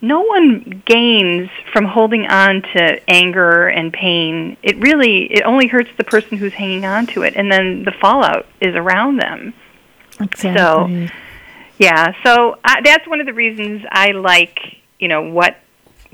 no 0.00 0.22
one 0.22 0.82
gains 0.86 1.50
from 1.72 1.84
holding 1.84 2.26
on 2.26 2.62
to 2.62 3.10
anger 3.10 3.68
and 3.68 3.92
pain. 3.92 4.56
It 4.62 4.76
really 4.78 5.32
it 5.32 5.44
only 5.44 5.66
hurts 5.66 5.90
the 5.96 6.04
person 6.04 6.36
who's 6.38 6.52
hanging 6.52 6.84
on 6.84 7.06
to 7.08 7.22
it 7.22 7.34
and 7.36 7.50
then 7.50 7.84
the 7.84 7.92
fallout 7.92 8.46
is 8.60 8.74
around 8.74 9.18
them. 9.18 9.54
Exactly. 10.20 11.10
Yeah, 11.78 12.14
so 12.24 12.56
I, 12.64 12.80
that's 12.82 13.06
one 13.06 13.20
of 13.20 13.26
the 13.26 13.34
reasons 13.34 13.84
I 13.90 14.12
like, 14.12 14.58
you 14.98 15.08
know, 15.08 15.22
what 15.22 15.56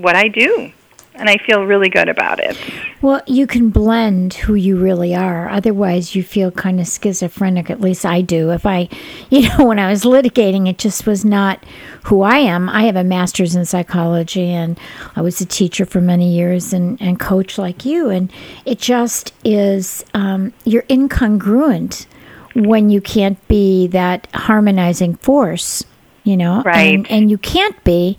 what 0.00 0.16
I 0.16 0.28
do. 0.28 0.72
And 1.14 1.28
I 1.28 1.38
feel 1.38 1.66
really 1.66 1.90
good 1.90 2.08
about 2.08 2.38
it. 2.38 2.56
Well, 3.02 3.20
you 3.26 3.46
can 3.46 3.70
blend 3.70 4.32
who 4.32 4.54
you 4.54 4.78
really 4.78 5.14
are. 5.14 5.50
Otherwise, 5.50 6.14
you 6.14 6.22
feel 6.22 6.50
kind 6.50 6.80
of 6.80 6.86
schizophrenic. 6.86 7.68
At 7.68 7.80
least 7.80 8.06
I 8.06 8.22
do. 8.22 8.50
If 8.52 8.64
I, 8.64 8.88
you 9.30 9.48
know, 9.48 9.66
when 9.66 9.78
I 9.78 9.90
was 9.90 10.04
litigating, 10.04 10.68
it 10.68 10.78
just 10.78 11.06
was 11.06 11.24
not 11.24 11.62
who 12.04 12.22
I 12.22 12.38
am. 12.38 12.68
I 12.68 12.84
have 12.84 12.96
a 12.96 13.04
master's 13.04 13.54
in 13.54 13.66
psychology 13.66 14.48
and 14.48 14.78
I 15.16 15.20
was 15.20 15.40
a 15.40 15.46
teacher 15.46 15.84
for 15.84 16.00
many 16.00 16.32
years 16.34 16.72
and, 16.72 17.00
and 17.02 17.18
coach 17.18 17.58
like 17.58 17.84
you. 17.84 18.08
And 18.08 18.32
it 18.64 18.78
just 18.78 19.34
is, 19.44 20.04
um, 20.14 20.54
you're 20.64 20.84
incongruent 20.84 22.06
when 22.54 22.88
you 22.88 23.00
can't 23.00 23.46
be 23.48 23.88
that 23.88 24.26
harmonizing 24.32 25.16
force, 25.16 25.84
you 26.24 26.36
know? 26.36 26.62
Right. 26.62 26.94
And, 26.94 27.10
and 27.10 27.30
you 27.30 27.36
can't 27.36 27.82
be 27.84 28.16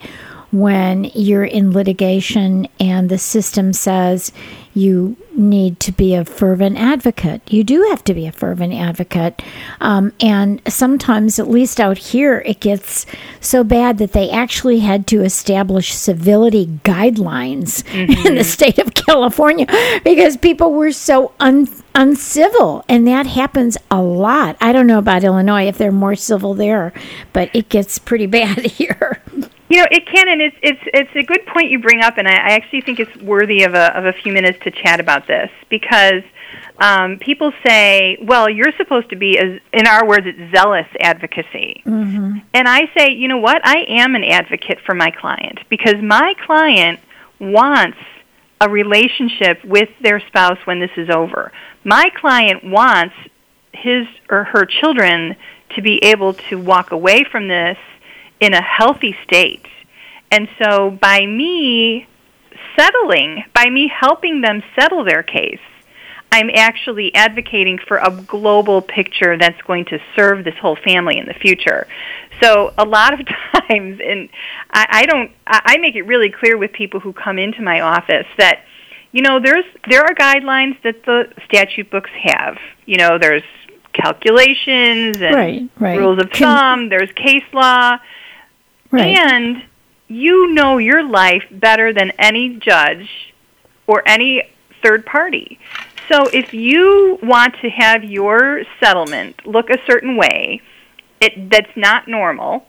when 0.52 1.06
you're 1.16 1.46
in 1.46 1.72
litigation 1.72 2.68
and 2.80 3.10
the 3.10 3.18
system 3.18 3.74
says 3.74 4.32
you 4.74 5.18
need 5.34 5.80
to 5.80 5.92
be 5.92 6.14
a 6.14 6.24
fervent 6.24 6.78
advocate. 6.78 7.42
You 7.52 7.64
do 7.64 7.88
have 7.90 8.04
to 8.06 8.14
be 8.14 8.26
a 8.26 8.32
fervent 8.32 8.74
advocate. 8.74 9.42
Um, 9.80 10.14
and 10.22 10.62
sometimes, 10.68 11.40
at 11.40 11.50
least 11.50 11.80
out 11.80 11.98
here, 11.98 12.40
it 12.46 12.60
gets 12.60 13.06
so 13.40 13.64
bad 13.64 13.98
that 13.98 14.14
they 14.14 14.30
actually 14.30 14.80
had 14.80 15.08
to 15.08 15.24
establish 15.24 15.94
civility 15.94 16.68
guidelines 16.84 17.86
in 18.26 18.36
the 18.36 18.44
state 18.44 18.78
of 18.78 18.94
California 18.94 19.68
because 20.04 20.38
people 20.38 20.74
were 20.74 20.92
so 20.92 21.34
un- 21.40 21.68
uncivil. 21.96 22.86
And 22.88 23.08
that 23.08 23.26
happens 23.26 23.78
a 23.90 24.02
lot. 24.02 24.58
I 24.62 24.72
don't 24.72 24.88
know 24.88 25.00
about 25.00 25.24
Illinois 25.24 25.68
if 25.68 25.78
they're 25.78 25.92
more 25.92 26.16
civil 26.16 26.54
there, 26.54 26.94
but 27.34 27.50
it 27.54 27.70
gets 27.70 28.00
pretty 28.00 28.26
bad 28.28 28.60
here. 28.60 29.21
You 29.72 29.78
know, 29.78 29.88
it 29.90 30.06
can, 30.06 30.28
and 30.28 30.42
it's 30.42 30.58
it's 30.62 30.82
it's 30.94 31.16
a 31.16 31.24
good 31.24 31.46
point 31.46 31.72
you 31.72 31.80
bring 31.80 32.02
up, 32.02 32.18
and 32.18 32.28
I, 32.28 32.34
I 32.34 32.50
actually 32.56 32.82
think 32.82 33.00
it's 33.00 33.16
worthy 33.22 33.64
of 33.64 33.74
a 33.74 33.98
of 33.98 34.06
a 34.06 34.12
few 34.12 34.34
minutes 34.34 34.60
to 34.66 34.72
chat 34.72 35.00
about 35.00 35.28
this 35.28 35.50
because 35.70 36.24
um, 36.78 37.20
people 37.20 37.54
say, 37.66 38.18
"Well, 38.22 38.50
you're 38.50 38.74
supposed 38.76 39.12
to 39.12 39.16
be, 39.16 39.40
as 39.40 39.62
in 39.72 39.88
our 39.88 40.06
words, 40.06 40.28
it's 40.28 40.54
zealous 40.54 40.88
advocacy," 41.00 41.84
mm-hmm. 41.86 42.40
and 42.54 42.68
I 42.68 42.92
say, 42.98 43.12
you 43.12 43.30
know 43.30 43.38
what? 43.38 43.66
I 43.66 43.86
am 43.88 44.14
an 44.16 44.26
advocate 44.26 44.80
for 44.86 44.94
my 44.94 45.10
client 45.10 45.60
because 45.70 45.96
my 46.02 46.34
client 46.46 47.00
wants 47.40 47.98
a 48.60 48.68
relationship 48.68 49.64
with 49.64 49.88
their 50.02 50.20
spouse 50.20 50.60
when 50.66 50.82
this 50.82 50.92
is 50.98 51.10
over. 51.10 51.54
My 51.86 52.10
client 52.14 52.66
wants 52.66 53.16
his 53.72 54.06
or 54.30 54.44
her 54.44 54.66
children 54.66 55.38
to 55.76 55.82
be 55.82 56.04
able 56.04 56.34
to 56.34 56.58
walk 56.60 56.92
away 56.92 57.24
from 57.24 57.48
this 57.48 57.78
in 58.42 58.54
a 58.54 58.62
healthy 58.62 59.16
state. 59.24 59.66
And 60.32 60.50
so 60.62 60.90
by 60.92 61.26
me 61.26 62.08
settling, 62.78 63.44
by 63.54 63.70
me 63.70 63.88
helping 63.94 64.42
them 64.42 64.64
settle 64.78 65.04
their 65.06 65.24
case, 65.24 65.60
I'm 66.34 66.50
actually 66.54 67.14
advocating 67.14 67.78
for 67.78 67.98
a 67.98 68.10
global 68.10 68.82
picture 68.82 69.38
that's 69.38 69.62
going 69.64 69.86
to 69.86 70.00
serve 70.16 70.46
this 70.46 70.56
whole 70.62 70.78
family 70.78 71.18
in 71.18 71.26
the 71.26 71.34
future. 71.34 71.88
So 72.42 72.74
a 72.78 72.86
lot 72.86 73.14
of 73.14 73.26
times, 73.68 74.00
and 74.04 74.30
I, 74.72 74.86
I 74.90 75.06
don't, 75.06 75.32
I 75.46 75.78
make 75.78 75.96
it 75.96 76.04
really 76.04 76.32
clear 76.32 76.58
with 76.58 76.72
people 76.72 77.02
who 77.02 77.12
come 77.14 77.38
into 77.38 77.62
my 77.62 77.82
office 77.82 78.28
that, 78.38 78.64
you 79.12 79.22
know, 79.22 79.42
there's 79.42 79.66
there 79.90 80.04
are 80.04 80.16
guidelines 80.16 80.82
that 80.84 81.04
the 81.04 81.26
statute 81.44 81.92
books 81.92 82.10
have. 82.24 82.58
You 82.86 82.96
know, 82.96 83.18
there's 83.20 83.44
calculations 83.92 85.18
and 85.22 85.36
Right, 85.36 85.70
right. 85.80 86.00
rules 86.00 86.20
of 86.20 86.30
Can- 86.32 86.48
thumb. 86.48 86.90
There's 86.90 87.12
case 87.12 87.44
law. 87.52 87.98
Right. 88.92 89.18
And 89.18 89.64
you 90.08 90.54
know 90.54 90.78
your 90.78 91.04
life 91.04 91.44
better 91.52 91.94
than 91.94 92.12
any 92.20 92.58
judge 92.58 93.34
or 93.88 94.04
any 94.06 94.44
third 94.84 95.06
party. 95.06 95.60
So 96.10 96.28
if 96.34 96.54
you 96.54 97.18
want 97.24 97.56
to 97.62 97.70
have 97.70 98.04
your 98.04 98.64
settlement 98.82 99.46
look 99.48 99.70
a 99.70 99.78
certain 99.86 100.18
way, 100.18 100.62
it 101.22 101.50
that's 101.50 101.72
not 101.78 102.08
normal, 102.08 102.66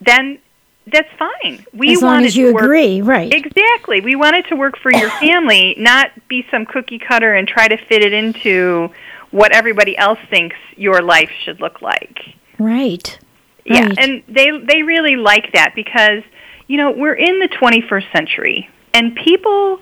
then 0.00 0.38
that's 0.86 1.08
fine. 1.18 1.64
We 1.72 1.92
as 1.92 2.02
long 2.02 2.14
want 2.14 2.26
as 2.26 2.36
you 2.36 2.52
work 2.52 2.64
agree, 2.64 3.00
right? 3.00 3.32
Exactly. 3.32 4.00
We 4.00 4.16
want 4.16 4.36
it 4.36 4.48
to 4.48 4.56
work 4.56 4.76
for 4.78 4.92
your 4.92 5.10
family, 5.10 5.74
not 5.78 6.10
be 6.28 6.44
some 6.50 6.66
cookie 6.66 6.98
cutter 6.98 7.34
and 7.34 7.46
try 7.46 7.68
to 7.68 7.76
fit 7.76 8.02
it 8.02 8.12
into 8.12 8.90
what 9.30 9.52
everybody 9.52 9.96
else 9.96 10.18
thinks 10.28 10.56
your 10.76 11.00
life 11.00 11.30
should 11.44 11.60
look 11.60 11.80
like. 11.80 12.18
Right. 12.58 13.18
Yeah, 13.64 13.86
Right. 13.86 13.98
and 13.98 14.22
they 14.28 14.50
they 14.50 14.82
really 14.82 15.16
like 15.16 15.52
that 15.52 15.74
because 15.74 16.22
you 16.66 16.76
know 16.76 16.90
we're 16.90 17.14
in 17.14 17.38
the 17.38 17.48
21st 17.48 18.10
century, 18.12 18.68
and 18.92 19.14
people 19.14 19.80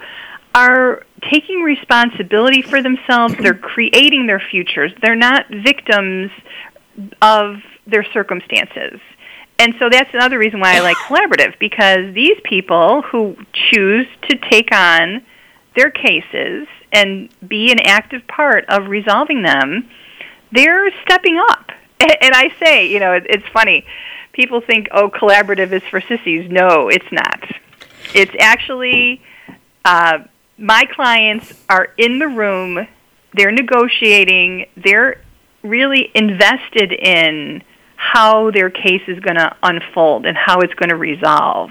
are 0.54 1.02
taking 1.30 1.62
responsibility 1.62 2.62
for 2.62 2.82
themselves. 2.82 3.34
They're 3.38 3.54
creating 3.74 4.26
their 4.26 4.40
futures. 4.50 4.92
They're 5.02 5.16
not 5.16 5.46
victims 5.48 6.30
of 7.22 7.56
their 7.86 8.04
circumstances. 8.12 9.00
And 9.58 9.74
so 9.78 9.88
that's 9.90 10.08
another 10.14 10.38
reason 10.38 10.60
why 10.60 10.76
I 10.76 10.80
like 10.80 10.96
collaborative 11.08 11.58
because 11.58 12.14
these 12.14 12.38
people 12.44 13.02
who 13.02 13.36
choose 13.52 14.06
to 14.28 14.36
take 14.50 14.72
on 14.74 15.22
their 15.76 15.90
cases 15.90 16.66
and 16.92 17.28
be 17.46 17.70
an 17.70 17.78
active 17.80 18.26
part 18.26 18.64
of 18.68 18.88
resolving 18.88 19.42
them, 19.42 19.88
they're 20.52 20.90
stepping 21.02 21.38
up. 21.50 21.70
And 22.22 22.34
I 22.34 22.52
say, 22.62 22.88
you 22.88 23.00
know, 23.00 23.12
it- 23.14 23.26
it's 23.28 23.46
funny. 23.52 23.84
People 24.32 24.60
think, 24.60 24.88
oh, 24.92 25.10
collaborative 25.10 25.72
is 25.72 25.82
for 25.90 26.00
sissies. 26.00 26.50
No, 26.50 26.88
it's 26.88 27.10
not. 27.12 27.42
It's 28.14 28.32
actually 28.38 29.22
uh, 29.84 30.20
my 30.56 30.84
clients 30.92 31.52
are 31.68 31.88
in 31.98 32.18
the 32.18 32.28
room. 32.28 32.86
They're 33.34 33.50
negotiating. 33.52 34.66
They're 34.76 35.20
really 35.62 36.10
invested 36.14 36.92
in 36.92 37.62
how 37.96 38.50
their 38.50 38.70
case 38.70 39.02
is 39.08 39.18
going 39.20 39.36
to 39.36 39.54
unfold 39.62 40.26
and 40.26 40.36
how 40.36 40.60
it's 40.60 40.74
going 40.74 40.88
to 40.90 40.96
resolve. 40.96 41.70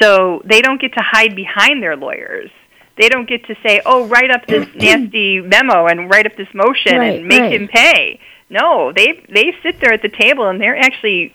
So 0.00 0.42
they 0.44 0.60
don't 0.60 0.80
get 0.80 0.92
to 0.94 1.00
hide 1.02 1.34
behind 1.36 1.82
their 1.82 1.96
lawyers. 1.96 2.50
They 2.96 3.08
don't 3.08 3.28
get 3.28 3.46
to 3.46 3.56
say, 3.66 3.80
"Oh, 3.86 4.06
write 4.06 4.30
up 4.30 4.46
this 4.46 4.68
nasty 4.74 5.40
memo 5.40 5.86
and 5.86 6.10
write 6.10 6.26
up 6.26 6.36
this 6.36 6.52
motion 6.54 6.98
Right, 6.98 7.18
and 7.20 7.28
make 7.28 7.40
right. 7.40 7.52
him 7.60 7.68
pay." 7.68 8.20
No, 8.50 8.92
they 8.92 9.24
they 9.28 9.54
sit 9.62 9.80
there 9.80 9.92
at 9.92 10.02
the 10.02 10.08
table 10.08 10.48
and 10.48 10.60
they're 10.60 10.76
actually 10.76 11.34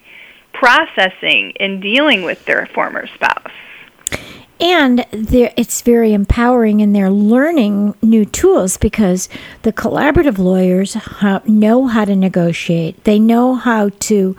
processing 0.52 1.52
and 1.60 1.82
dealing 1.82 2.22
with 2.22 2.44
their 2.44 2.66
former 2.66 3.06
spouse. 3.14 3.52
And 4.62 5.06
it's 5.10 5.80
very 5.80 6.12
empowering, 6.12 6.82
and 6.82 6.94
they're 6.94 7.10
learning 7.10 7.94
new 8.02 8.26
tools 8.26 8.76
because 8.76 9.30
the 9.62 9.72
collaborative 9.72 10.36
lawyers 10.36 10.98
know 11.46 11.86
how 11.86 12.04
to 12.04 12.14
negotiate. 12.14 13.04
They 13.04 13.18
know 13.18 13.54
how 13.54 13.88
to 13.88 14.36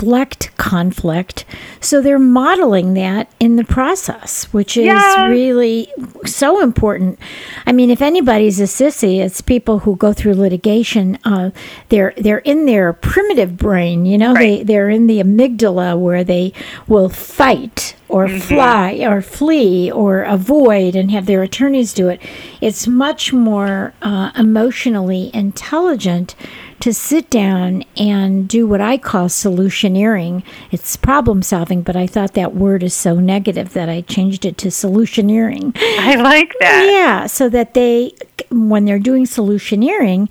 deflect 0.00 0.50
conflict. 0.56 1.44
So 1.80 2.00
they're 2.00 2.18
modeling 2.18 2.94
that 2.94 3.28
in 3.38 3.56
the 3.56 3.64
process, 3.64 4.44
which 4.52 4.76
is 4.76 4.84
Yes. 4.86 5.28
really 5.30 5.88
so 6.24 6.62
important. 6.62 7.18
I 7.66 7.72
mean, 7.72 7.90
if 7.90 8.00
anybody's 8.02 8.60
a 8.60 8.64
sissy, 8.64 9.18
it's 9.20 9.40
people 9.40 9.80
who 9.80 9.96
go 9.96 10.12
through 10.12 10.34
litigation. 10.34 11.18
Uh, 11.24 11.50
they're 11.90 12.14
they're 12.16 12.38
in 12.38 12.66
their 12.66 12.92
primitive 12.92 13.56
brain, 13.56 14.06
you 14.06 14.16
know. 14.18 14.34
They 14.34 14.56
Right. 14.58 14.66
they're 14.66 14.90
in 14.90 15.06
the 15.06 15.20
amygdala 15.22 15.98
where 15.98 16.24
they 16.24 16.52
will 16.88 17.08
fight 17.08 17.94
or 18.08 18.28
fly 18.28 19.04
or 19.08 19.20
flee 19.22 19.90
or 19.90 20.22
avoid 20.22 20.96
and 20.96 21.10
have 21.10 21.26
their 21.26 21.42
attorneys 21.42 21.92
do 21.92 22.08
it. 22.08 22.20
It's 22.60 22.86
much 22.86 23.32
more 23.32 23.92
uh, 24.02 24.30
emotionally 24.36 25.30
intelligent 25.32 26.34
to 26.80 26.94
sit 26.94 27.30
down 27.30 27.84
and 27.96 28.48
do 28.48 28.66
what 28.66 28.80
I 28.80 28.98
call 28.98 29.28
solutioneering. 29.28 30.42
It's 30.70 30.96
problem 30.96 31.42
solving, 31.42 31.82
but 31.82 31.96
I 31.96 32.06
thought 32.06 32.34
that 32.34 32.54
word 32.54 32.82
is 32.82 32.94
so 32.94 33.20
negative 33.20 33.72
that 33.74 33.88
I 33.88 34.00
changed 34.02 34.44
it 34.44 34.56
to 34.58 34.68
solutioneering. 34.68 35.76
I 35.76 36.16
like 36.16 36.54
that. 36.60 36.86
Yeah, 36.90 37.26
so 37.26 37.48
that 37.50 37.74
they, 37.74 38.12
when 38.50 38.84
they're 38.84 38.98
doing 38.98 39.24
solutioneering, 39.24 40.28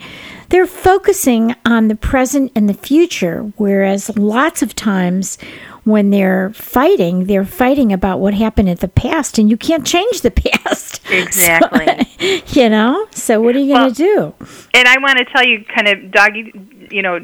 they're 0.49 0.67
focusing 0.67 1.55
on 1.65 1.87
the 1.87 1.95
present 1.95 2.51
and 2.55 2.67
the 2.67 2.73
future, 2.73 3.51
whereas 3.57 4.15
lots 4.17 4.61
of 4.61 4.75
times 4.75 5.37
when 5.83 6.09
they're 6.09 6.51
fighting, 6.51 7.25
they're 7.25 7.45
fighting 7.45 7.93
about 7.93 8.19
what 8.19 8.33
happened 8.33 8.69
at 8.69 8.79
the 8.79 8.87
past, 8.87 9.37
and 9.37 9.49
you 9.49 9.57
can't 9.57 9.85
change 9.85 10.21
the 10.21 10.31
past. 10.65 11.01
Exactly. 11.09 12.05
So, 12.19 12.45
you 12.61 12.69
know, 12.69 13.07
so 13.11 13.41
what 13.41 13.55
are 13.55 13.59
you 13.59 13.73
going 13.73 13.93
to 13.93 13.95
do? 13.95 14.45
And 14.73 14.87
I 14.87 14.97
want 14.99 15.19
to 15.19 15.25
tell 15.25 15.45
you, 15.45 15.63
kind 15.65 15.87
of 15.87 16.11
doggy, 16.11 16.87
you 16.91 17.01
know, 17.01 17.19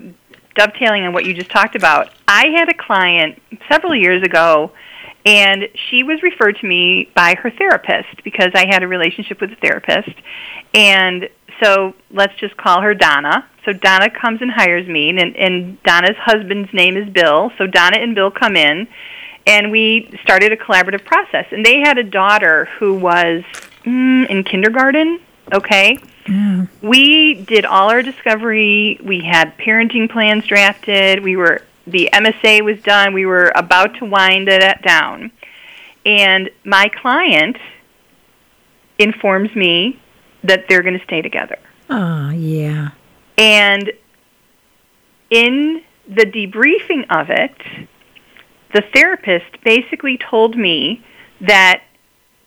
dovetailing 0.55 1.03
on 1.03 1.13
what 1.13 1.25
you 1.25 1.33
just 1.33 1.51
talked 1.51 1.75
about. 1.75 2.09
I 2.27 2.47
had 2.47 2.69
a 2.69 2.73
client 2.73 3.41
several 3.69 3.95
years 3.95 4.23
ago, 4.23 4.71
and 5.25 5.67
she 5.89 6.03
was 6.03 6.21
referred 6.21 6.57
to 6.59 6.67
me 6.67 7.09
by 7.15 7.35
her 7.35 7.51
therapist 7.51 8.23
because 8.23 8.51
I 8.53 8.67
had 8.67 8.83
a 8.83 8.87
relationship 8.87 9.41
with 9.41 9.51
a 9.51 9.55
therapist. 9.55 10.13
And 10.73 11.29
so 11.61 11.93
let's 12.11 12.35
just 12.35 12.57
call 12.57 12.81
her 12.81 12.93
Donna. 12.93 13.47
So 13.63 13.73
Donna 13.73 14.09
comes 14.09 14.41
and 14.41 14.51
hires 14.51 14.87
me, 14.87 15.09
and, 15.09 15.19
and 15.35 15.81
Donna's 15.83 16.17
husband's 16.17 16.73
name 16.73 16.97
is 16.97 17.09
Bill. 17.09 17.51
So 17.57 17.67
Donna 17.67 17.97
and 17.97 18.13
Bill 18.13 18.31
come 18.31 18.55
in, 18.55 18.87
and 19.47 19.71
we 19.71 20.17
started 20.21 20.51
a 20.51 20.57
collaborative 20.57 21.03
process. 21.05 21.45
And 21.51 21.65
they 21.65 21.79
had 21.79 21.97
a 21.97 22.03
daughter 22.03 22.65
who 22.77 22.95
was 22.95 23.43
mm, 23.83 24.29
in 24.29 24.43
kindergarten, 24.43 25.19
okay? 25.53 25.97
We 26.81 27.35
did 27.35 27.65
all 27.65 27.89
our 27.89 28.01
discovery. 28.01 28.99
We 29.03 29.21
had 29.21 29.57
parenting 29.57 30.09
plans 30.09 30.45
drafted. 30.45 31.23
We 31.23 31.35
were 31.35 31.63
the 31.87 32.09
MSA 32.11 32.63
was 32.63 32.81
done. 32.81 33.13
We 33.13 33.27
were 33.27 33.51
about 33.55 33.95
to 33.95 34.05
wind 34.05 34.49
it 34.49 34.81
down. 34.81 35.31
And 36.03 36.49
my 36.63 36.89
client 36.89 37.57
informs 38.97 39.55
me 39.55 39.99
that 40.47 40.65
they're 40.67 40.81
going 40.81 40.97
to 40.97 41.03
stay 41.05 41.21
together. 41.21 41.57
Oh, 41.89 42.29
yeah. 42.31 42.89
And 43.37 43.91
in 45.29 45.83
the 46.07 46.25
debriefing 46.25 47.05
of 47.09 47.29
it, 47.29 47.55
the 48.73 48.83
therapist 48.93 49.63
basically 49.63 50.17
told 50.17 50.57
me 50.57 51.03
that 51.41 51.83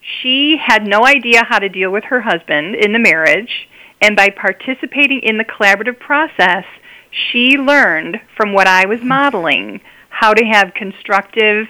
she 0.00 0.56
had 0.56 0.86
no 0.86 1.04
idea 1.04 1.44
how 1.44 1.58
to 1.58 1.68
deal 1.68 1.90
with 1.90 2.04
her 2.04 2.20
husband 2.20 2.74
in 2.74 2.92
the 2.92 2.98
marriage, 2.98 3.68
and 4.00 4.16
by 4.16 4.28
participating 4.30 5.20
in 5.20 5.38
the 5.38 5.44
collaborative 5.44 5.98
process, 5.98 6.64
she 7.10 7.56
learned 7.56 8.20
from 8.36 8.52
what 8.52 8.66
I 8.66 8.86
was 8.86 9.02
modeling 9.02 9.80
how 10.08 10.34
to 10.34 10.44
have 10.44 10.74
constructive 10.74 11.68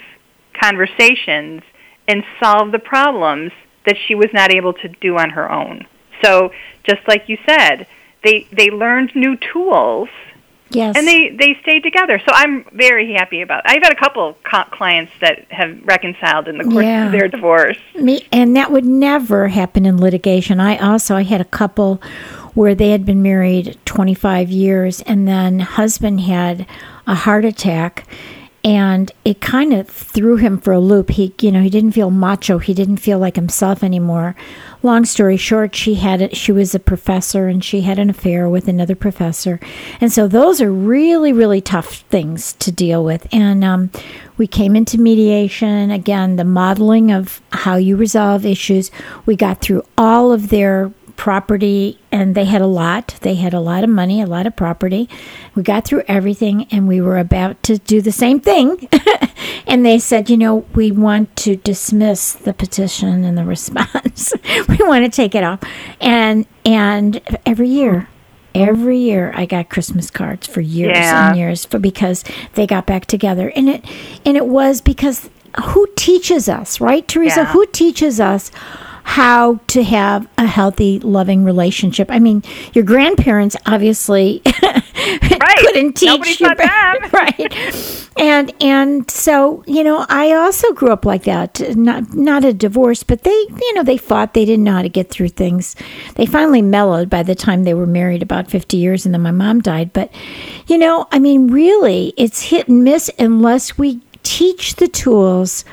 conversations 0.60 1.62
and 2.06 2.24
solve 2.40 2.72
the 2.72 2.78
problems 2.78 3.52
that 3.86 3.96
she 4.06 4.14
was 4.14 4.28
not 4.32 4.52
able 4.52 4.72
to 4.74 4.88
do 5.00 5.16
on 5.18 5.30
her 5.30 5.50
own. 5.50 5.86
So, 6.22 6.52
just 6.84 7.06
like 7.06 7.28
you 7.28 7.38
said, 7.48 7.86
they 8.24 8.46
they 8.52 8.70
learned 8.70 9.14
new 9.14 9.36
tools 9.36 10.08
Yes. 10.70 10.96
and 10.96 11.06
they 11.06 11.30
they 11.30 11.56
stayed 11.62 11.82
together. 11.82 12.18
So 12.18 12.32
I'm 12.34 12.64
very 12.72 13.12
happy 13.14 13.40
about. 13.40 13.62
I've 13.64 13.82
had 13.82 13.92
a 13.92 13.96
couple 13.96 14.36
co- 14.44 14.64
clients 14.70 15.12
that 15.20 15.46
have 15.50 15.78
reconciled 15.84 16.46
in 16.48 16.58
the 16.58 16.64
course 16.64 16.84
Yeah. 16.84 17.06
of 17.06 17.12
their 17.12 17.28
divorce. 17.28 17.78
Me, 17.94 18.26
and 18.32 18.54
that 18.56 18.70
would 18.70 18.84
never 18.84 19.48
happen 19.48 19.86
in 19.86 19.98
litigation. 19.98 20.60
I 20.60 20.76
also 20.76 21.16
I 21.16 21.22
had 21.22 21.40
a 21.40 21.44
couple 21.46 22.02
where 22.54 22.74
they 22.74 22.90
had 22.90 23.06
been 23.06 23.22
married 23.22 23.78
25 23.84 24.50
years 24.50 25.00
and 25.02 25.28
then 25.28 25.60
husband 25.60 26.20
had 26.22 26.66
a 27.06 27.14
heart 27.14 27.44
attack 27.44 28.04
and 28.64 29.12
it 29.24 29.40
kind 29.40 29.72
of 29.72 29.88
threw 29.88 30.36
him 30.36 30.58
for 30.58 30.72
a 30.72 30.80
loop. 30.80 31.10
He, 31.10 31.32
you 31.40 31.52
know, 31.52 31.62
he 31.62 31.70
didn't 31.70 31.92
feel 31.92 32.10
macho. 32.10 32.58
He 32.58 32.74
didn't 32.74 32.96
feel 32.96 33.18
like 33.20 33.36
himself 33.36 33.84
anymore. 33.84 34.34
Long 34.82 35.04
story 35.04 35.36
short, 35.36 35.74
she 35.74 35.94
had 35.94 36.22
it. 36.22 36.36
She 36.36 36.52
was 36.52 36.74
a 36.74 36.78
professor, 36.78 37.48
and 37.48 37.64
she 37.64 37.80
had 37.80 37.98
an 37.98 38.10
affair 38.10 38.48
with 38.48 38.68
another 38.68 38.94
professor, 38.94 39.58
and 40.00 40.12
so 40.12 40.28
those 40.28 40.60
are 40.60 40.72
really, 40.72 41.32
really 41.32 41.60
tough 41.60 41.96
things 42.10 42.52
to 42.54 42.70
deal 42.70 43.04
with. 43.04 43.26
And 43.32 43.64
um, 43.64 43.90
we 44.36 44.46
came 44.46 44.76
into 44.76 44.98
mediation 44.98 45.90
again, 45.90 46.36
the 46.36 46.44
modeling 46.44 47.10
of 47.10 47.40
how 47.50 47.76
you 47.76 47.96
resolve 47.96 48.46
issues. 48.46 48.90
We 49.26 49.34
got 49.34 49.60
through 49.60 49.82
all 49.96 50.32
of 50.32 50.48
their 50.48 50.92
property 51.18 51.98
and 52.12 52.36
they 52.36 52.44
had 52.44 52.62
a 52.62 52.66
lot 52.66 53.18
they 53.22 53.34
had 53.34 53.52
a 53.52 53.58
lot 53.58 53.82
of 53.82 53.90
money 53.90 54.22
a 54.22 54.26
lot 54.26 54.46
of 54.46 54.54
property 54.54 55.08
we 55.56 55.64
got 55.64 55.84
through 55.84 56.00
everything 56.06 56.64
and 56.70 56.86
we 56.86 57.00
were 57.00 57.18
about 57.18 57.60
to 57.60 57.76
do 57.76 58.00
the 58.00 58.12
same 58.12 58.38
thing 58.38 58.88
and 59.68 59.84
they 59.86 59.98
said 59.98 60.28
you 60.28 60.36
know 60.36 60.64
we 60.74 60.90
want 60.90 61.34
to 61.36 61.54
dismiss 61.56 62.32
the 62.32 62.52
petition 62.52 63.24
and 63.24 63.38
the 63.38 63.44
response 63.44 64.32
we 64.68 64.76
want 64.80 65.04
to 65.04 65.10
take 65.10 65.34
it 65.34 65.44
off 65.44 65.60
and 66.00 66.46
and 66.64 67.20
every 67.46 67.68
year 67.68 68.08
every 68.54 68.98
year 68.98 69.30
i 69.36 69.44
got 69.46 69.68
christmas 69.68 70.10
cards 70.10 70.46
for 70.46 70.60
years 70.60 70.96
Yeah. 70.96 71.28
and 71.28 71.38
years 71.38 71.64
for 71.64 71.78
because 71.78 72.24
they 72.54 72.66
got 72.66 72.86
back 72.86 73.06
together 73.06 73.52
and 73.54 73.68
it 73.68 73.84
and 74.24 74.36
it 74.36 74.46
was 74.46 74.80
because 74.80 75.28
who 75.64 75.86
teaches 75.96 76.48
us 76.48 76.80
right 76.80 77.06
teresa 77.06 77.40
Yeah. 77.40 77.52
who 77.52 77.66
teaches 77.66 78.18
us 78.20 78.50
how 79.04 79.58
to 79.68 79.82
have 79.84 80.28
a 80.36 80.44
healthy, 80.44 80.98
loving 80.98 81.42
relationship. 81.42 82.10
I 82.10 82.18
mean, 82.18 82.42
your 82.74 82.84
grandparents 82.84 83.56
obviously 83.64 84.42
couldn't 85.58 85.94
teach 85.94 86.08
Nobody 86.08 86.34
them. 86.36 87.10
right. 87.12 88.08
And 88.16 88.52
and 88.62 89.10
so 89.10 89.62
you 89.66 89.84
know, 89.84 90.04
I 90.08 90.32
also 90.32 90.72
grew 90.72 90.90
up 90.90 91.04
like 91.04 91.24
that. 91.24 91.60
Not 91.76 92.14
not 92.14 92.44
a 92.44 92.52
divorce, 92.52 93.02
but 93.02 93.22
they 93.22 93.30
you 93.30 93.74
know 93.74 93.82
they 93.82 93.96
fought. 93.96 94.34
They 94.34 94.44
didn't 94.44 94.64
know 94.64 94.74
how 94.74 94.82
to 94.82 94.88
get 94.88 95.10
through 95.10 95.30
things. 95.30 95.76
They 96.14 96.26
finally 96.26 96.62
mellowed 96.62 97.08
by 97.10 97.22
the 97.22 97.34
time 97.34 97.64
they 97.64 97.74
were 97.74 97.86
married, 97.86 98.22
about 98.22 98.50
fifty 98.50 98.76
years, 98.76 99.04
and 99.04 99.14
then 99.14 99.22
my 99.22 99.30
mom 99.30 99.60
died. 99.60 99.92
But 99.92 100.10
you 100.66 100.78
know, 100.78 101.06
I 101.12 101.18
mean, 101.18 101.48
really, 101.48 102.12
it's 102.16 102.42
hit 102.42 102.68
and 102.68 102.84
miss 102.84 103.10
unless 103.18 103.78
we 103.78 104.00
teach 104.22 104.76
the 104.76 104.88
tools 104.88 105.64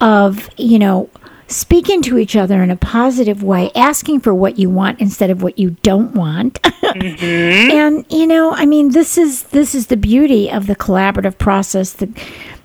of 0.00 0.48
you 0.56 0.78
know 0.78 1.08
speaking 1.48 2.02
to 2.02 2.18
each 2.18 2.36
other 2.36 2.62
in 2.62 2.70
a 2.70 2.76
positive 2.76 3.42
way 3.42 3.70
asking 3.74 4.20
for 4.20 4.34
what 4.34 4.58
you 4.58 4.70
want 4.70 5.00
instead 5.00 5.30
of 5.30 5.42
what 5.42 5.58
you 5.58 5.70
don't 5.82 6.14
want. 6.14 6.60
Mm-hmm. 6.84 7.70
And 7.72 8.06
you 8.08 8.26
know 8.26 8.52
i 8.52 8.66
mean 8.66 8.90
this 8.90 9.18
is 9.18 9.44
this 9.44 9.74
is 9.74 9.88
the 9.88 9.96
beauty 9.96 10.48
of 10.48 10.68
the 10.68 10.76
collaborative 10.76 11.38
process 11.38 11.92
the 11.94 12.08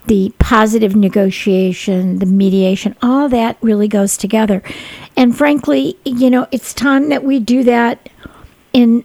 the 0.06 0.32
positive 0.38 0.96
negotiation 0.96 2.20
the 2.20 2.28
mediation 2.28 2.96
all 3.02 3.28
that 3.30 3.58
really 3.62 3.88
goes 3.88 4.18
together. 4.18 4.62
And 5.18 5.36
frankly 5.36 5.98
you 6.06 6.30
know 6.30 6.48
it's 6.52 6.74
time 6.76 7.10
that 7.10 7.24
we 7.24 7.40
do 7.40 7.64
that 7.64 8.10
in 8.74 9.04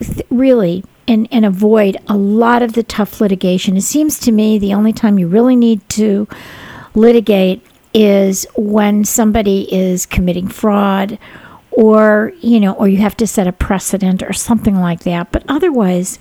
th- 0.00 0.26
really 0.30 0.82
and, 1.06 1.28
and 1.30 1.44
avoid 1.44 1.96
a 2.08 2.16
lot 2.16 2.62
of 2.62 2.72
the 2.72 2.82
tough 2.82 3.20
litigation. 3.20 3.76
It 3.76 3.82
seems 3.82 4.18
to 4.20 4.32
me 4.32 4.58
the 4.58 4.74
only 4.74 4.92
time 4.92 5.18
you 5.18 5.28
really 5.28 5.56
need 5.56 5.86
to 5.90 6.26
litigate 6.94 7.64
is 7.94 8.46
when 8.56 9.04
somebody 9.04 9.72
is 9.72 10.04
committing 10.04 10.48
fraud 10.48 11.18
or, 11.70 12.32
you 12.40 12.60
know, 12.60 12.72
or 12.74 12.88
you 12.88 12.98
have 12.98 13.16
to 13.16 13.26
set 13.26 13.46
a 13.46 13.52
precedent 13.52 14.22
or 14.22 14.32
something 14.32 14.76
like 14.76 15.00
that. 15.00 15.30
But 15.32 15.44
otherwise, 15.48 16.18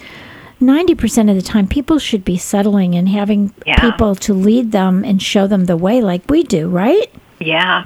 90% 0.61 1.29
of 1.29 1.35
the 1.35 1.41
time 1.41 1.67
people 1.67 1.99
should 1.99 2.23
be 2.23 2.37
settling 2.37 2.95
and 2.95 3.09
having 3.09 3.53
Yeah. 3.65 3.79
people 3.81 4.15
to 4.15 4.33
lead 4.33 4.71
them 4.71 5.03
and 5.03 5.21
show 5.21 5.47
them 5.47 5.65
the 5.65 5.75
way 5.77 5.99
like 6.01 6.21
we 6.29 6.43
do, 6.43 6.69
right? 6.69 7.11
Yeah. 7.39 7.83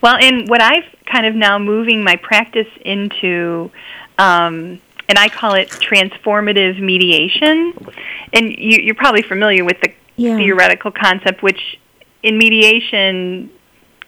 Well, 0.00 0.16
and 0.16 0.48
what 0.48 0.60
I've 0.62 0.84
kind 1.06 1.26
of 1.26 1.34
now 1.34 1.58
moving 1.58 2.02
my 2.02 2.16
practice 2.16 2.66
into, 2.84 3.70
um, 4.18 4.80
and 5.08 5.18
I 5.18 5.28
call 5.28 5.54
it 5.54 5.68
transformative 5.70 6.78
mediation. 6.80 7.72
And 8.32 8.50
you, 8.50 8.78
you're 8.82 8.94
probably 8.94 9.22
familiar 9.22 9.64
with 9.64 9.80
the 9.80 9.92
Yeah. 10.16 10.36
theoretical 10.36 10.90
concept, 10.90 11.42
which 11.42 11.78
in 12.22 12.38
mediation, 12.38 13.50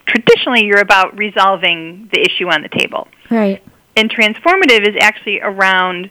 traditionally 0.07 0.65
you're 0.65 0.81
about 0.81 1.17
resolving 1.17 2.09
the 2.13 2.21
issue 2.21 2.49
on 2.49 2.63
the 2.63 2.69
table. 2.69 3.09
Right. 3.31 3.63
And 3.97 4.11
transformative 4.11 4.89
is 4.89 4.97
actually 5.01 5.41
around 5.41 6.11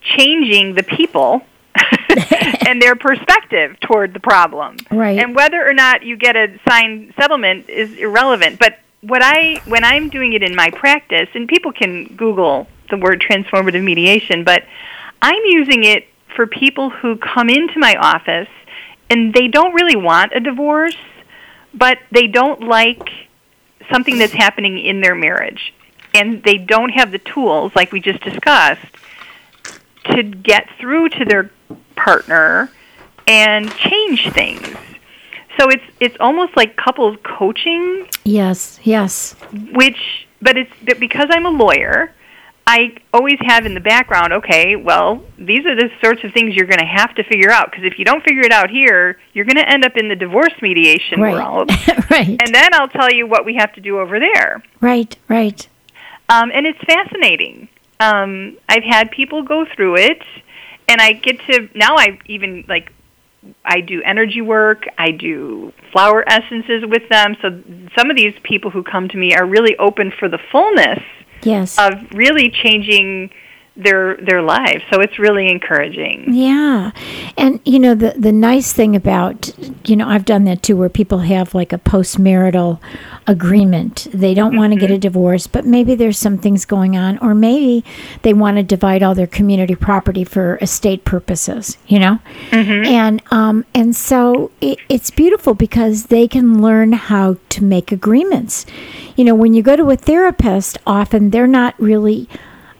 changing 0.00 0.74
the 0.74 0.82
people 0.82 1.42
and 2.66 2.80
their 2.80 2.96
perspective 2.96 3.78
toward 3.80 4.14
the 4.14 4.20
problem. 4.20 4.76
Right. 4.90 5.18
And 5.18 5.34
whether 5.34 5.66
or 5.66 5.74
not 5.74 6.02
you 6.02 6.16
get 6.16 6.36
a 6.36 6.58
signed 6.68 7.14
settlement 7.18 7.68
is 7.68 7.92
irrelevant. 7.94 8.58
But 8.58 8.78
what 9.00 9.22
I 9.22 9.60
when 9.66 9.84
I'm 9.84 10.08
doing 10.08 10.32
it 10.32 10.42
in 10.42 10.54
my 10.54 10.70
practice, 10.70 11.28
and 11.34 11.48
people 11.48 11.72
can 11.72 12.16
Google 12.16 12.66
the 12.90 12.96
word 12.96 13.20
transformative 13.20 13.82
mediation, 13.82 14.44
but 14.44 14.64
I'm 15.20 15.42
using 15.44 15.84
it 15.84 16.06
for 16.34 16.46
people 16.46 16.90
who 16.90 17.16
come 17.16 17.48
into 17.48 17.78
my 17.78 17.96
office 17.96 18.48
and 19.10 19.32
they 19.32 19.48
don't 19.48 19.74
really 19.74 19.96
want 19.96 20.32
a 20.34 20.40
divorce, 20.40 20.96
but 21.78 21.98
they 22.10 22.26
don't 22.26 22.64
like 22.64 23.08
something 23.92 24.18
that's 24.18 24.32
happening 24.32 24.78
in 24.78 25.00
their 25.00 25.14
marriage. 25.14 25.72
And 26.14 26.42
they 26.42 26.58
don't 26.58 26.90
have 26.90 27.12
the 27.12 27.18
tools, 27.18 27.72
like 27.76 27.92
we 27.92 28.00
just 28.00 28.20
discussed, 28.22 28.84
to 30.10 30.22
get 30.22 30.68
through 30.80 31.10
to 31.10 31.24
their 31.24 31.50
partner 31.96 32.70
and 33.26 33.70
change 33.76 34.30
things. 34.32 34.76
So 35.58 35.68
it's 35.68 35.84
it's 36.00 36.16
almost 36.20 36.56
like 36.56 36.76
couples 36.76 37.18
coaching. 37.24 38.06
Yes, 38.24 38.78
yes. 38.84 39.34
Which, 39.72 40.26
but 40.40 40.56
it's 40.56 40.72
but 40.84 40.98
because 40.98 41.26
I'm 41.30 41.46
a 41.46 41.50
lawyer, 41.50 42.14
I 42.68 42.94
always 43.14 43.38
have 43.46 43.64
in 43.64 43.72
the 43.72 43.80
background. 43.80 44.34
Okay, 44.34 44.76
well, 44.76 45.24
these 45.38 45.64
are 45.64 45.74
the 45.74 45.88
sorts 46.04 46.22
of 46.22 46.34
things 46.34 46.54
you're 46.54 46.66
going 46.66 46.80
to 46.80 46.84
have 46.84 47.14
to 47.14 47.24
figure 47.24 47.50
out 47.50 47.70
because 47.70 47.86
if 47.86 47.98
you 47.98 48.04
don't 48.04 48.22
figure 48.22 48.42
it 48.42 48.52
out 48.52 48.68
here, 48.68 49.18
you're 49.32 49.46
going 49.46 49.56
to 49.56 49.66
end 49.66 49.86
up 49.86 49.96
in 49.96 50.10
the 50.10 50.14
divorce 50.14 50.52
mediation 50.60 51.18
right. 51.18 51.32
world. 51.32 51.70
right. 52.10 52.28
And 52.28 52.54
then 52.54 52.74
I'll 52.74 52.90
tell 52.90 53.10
you 53.10 53.26
what 53.26 53.46
we 53.46 53.54
have 53.54 53.72
to 53.72 53.80
do 53.80 53.98
over 53.98 54.20
there. 54.20 54.62
Right. 54.82 55.16
Right. 55.28 55.66
Um, 56.28 56.50
and 56.52 56.66
it's 56.66 56.78
fascinating. 56.80 57.70
Um, 58.00 58.58
I've 58.68 58.84
had 58.84 59.10
people 59.12 59.42
go 59.44 59.64
through 59.74 59.96
it, 59.96 60.22
and 60.88 61.00
I 61.00 61.14
get 61.14 61.40
to 61.46 61.70
now. 61.74 61.96
I 61.96 62.18
even 62.26 62.66
like 62.68 62.92
I 63.64 63.80
do 63.80 64.02
energy 64.02 64.42
work. 64.42 64.84
I 64.98 65.12
do 65.12 65.72
flower 65.90 66.22
essences 66.28 66.84
with 66.86 67.08
them. 67.08 67.34
So 67.40 67.62
some 67.96 68.10
of 68.10 68.16
these 68.16 68.34
people 68.42 68.70
who 68.70 68.82
come 68.82 69.08
to 69.08 69.16
me 69.16 69.34
are 69.34 69.46
really 69.46 69.74
open 69.78 70.12
for 70.18 70.28
the 70.28 70.38
fullness 70.52 70.98
yes. 71.42 71.78
of 71.78 71.92
really 72.12 72.50
changing 72.50 73.30
their 73.78 74.16
their 74.16 74.42
lives. 74.42 74.82
So 74.92 75.00
it's 75.00 75.18
really 75.18 75.48
encouraging. 75.48 76.34
Yeah. 76.34 76.90
And 77.36 77.60
you 77.64 77.78
know 77.78 77.94
the 77.94 78.14
the 78.18 78.32
nice 78.32 78.72
thing 78.72 78.96
about 78.96 79.50
you 79.88 79.96
know 79.96 80.08
I've 80.08 80.24
done 80.24 80.44
that 80.44 80.62
too 80.62 80.76
where 80.76 80.88
people 80.88 81.20
have 81.20 81.54
like 81.54 81.72
a 81.72 81.78
postmarital 81.78 82.80
agreement. 83.26 84.08
They 84.12 84.34
don't 84.34 84.56
want 84.56 84.72
to 84.72 84.78
get 84.78 84.90
a 84.90 84.98
divorce, 84.98 85.46
but 85.46 85.64
maybe 85.64 85.94
there's 85.94 86.18
some 86.18 86.38
things 86.38 86.64
going 86.64 86.96
on 86.96 87.18
or 87.18 87.34
maybe 87.34 87.84
they 88.22 88.34
want 88.34 88.56
to 88.56 88.62
divide 88.62 89.02
all 89.02 89.14
their 89.14 89.26
community 89.26 89.76
property 89.76 90.24
for 90.24 90.58
estate 90.60 91.04
purposes, 91.04 91.78
you 91.86 92.00
know? 92.00 92.18
And 92.84 93.22
um 93.30 93.64
and 93.74 93.94
so 93.94 94.50
it, 94.60 94.78
it's 94.88 95.10
beautiful 95.10 95.54
because 95.54 96.06
they 96.06 96.26
can 96.26 96.60
learn 96.60 96.92
how 96.94 97.36
to 97.50 97.64
make 97.64 97.92
agreements. 97.92 98.66
You 99.14 99.24
know, 99.24 99.34
when 99.34 99.54
you 99.54 99.62
go 99.62 99.76
to 99.76 99.90
a 99.90 99.96
therapist, 99.96 100.78
often 100.86 101.30
they're 101.30 101.46
not 101.46 101.78
really 101.78 102.28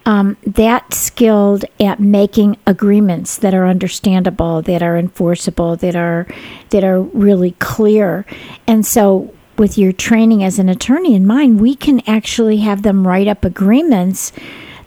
um, 0.08 0.38
that 0.42 0.94
skilled 0.94 1.66
at 1.78 2.00
making 2.00 2.56
agreements 2.66 3.36
that 3.36 3.52
are 3.52 3.66
understandable, 3.66 4.62
that 4.62 4.82
are 4.82 4.96
enforceable, 4.96 5.76
that 5.76 5.94
are 5.94 6.26
that 6.70 6.82
are 6.82 7.02
really 7.02 7.52
clear. 7.58 8.24
And 8.66 8.86
so, 8.86 9.34
with 9.58 9.76
your 9.76 9.92
training 9.92 10.42
as 10.42 10.58
an 10.58 10.70
attorney 10.70 11.14
in 11.14 11.26
mind, 11.26 11.60
we 11.60 11.74
can 11.74 12.00
actually 12.08 12.56
have 12.58 12.82
them 12.82 13.06
write 13.06 13.28
up 13.28 13.44
agreements 13.44 14.32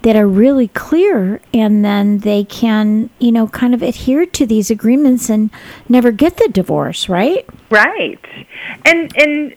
that 0.02 0.16
are 0.16 0.28
really 0.28 0.70
clear, 0.70 1.40
and 1.54 1.86
then 1.86 2.18
they 2.20 2.44
can, 2.44 3.12
you 3.20 3.32
know, 3.32 3.48
kind 3.48 3.76
of 3.76 3.84
adhere 3.84 4.26
to 4.26 4.48
these 4.48 4.72
agreements 4.72 5.30
and 5.30 5.52
never 5.88 6.12
get 6.12 6.38
the 6.38 6.50
divorce, 6.52 7.08
right? 7.08 7.46
Right. 7.70 8.26
And 8.86 9.16
and 9.16 9.56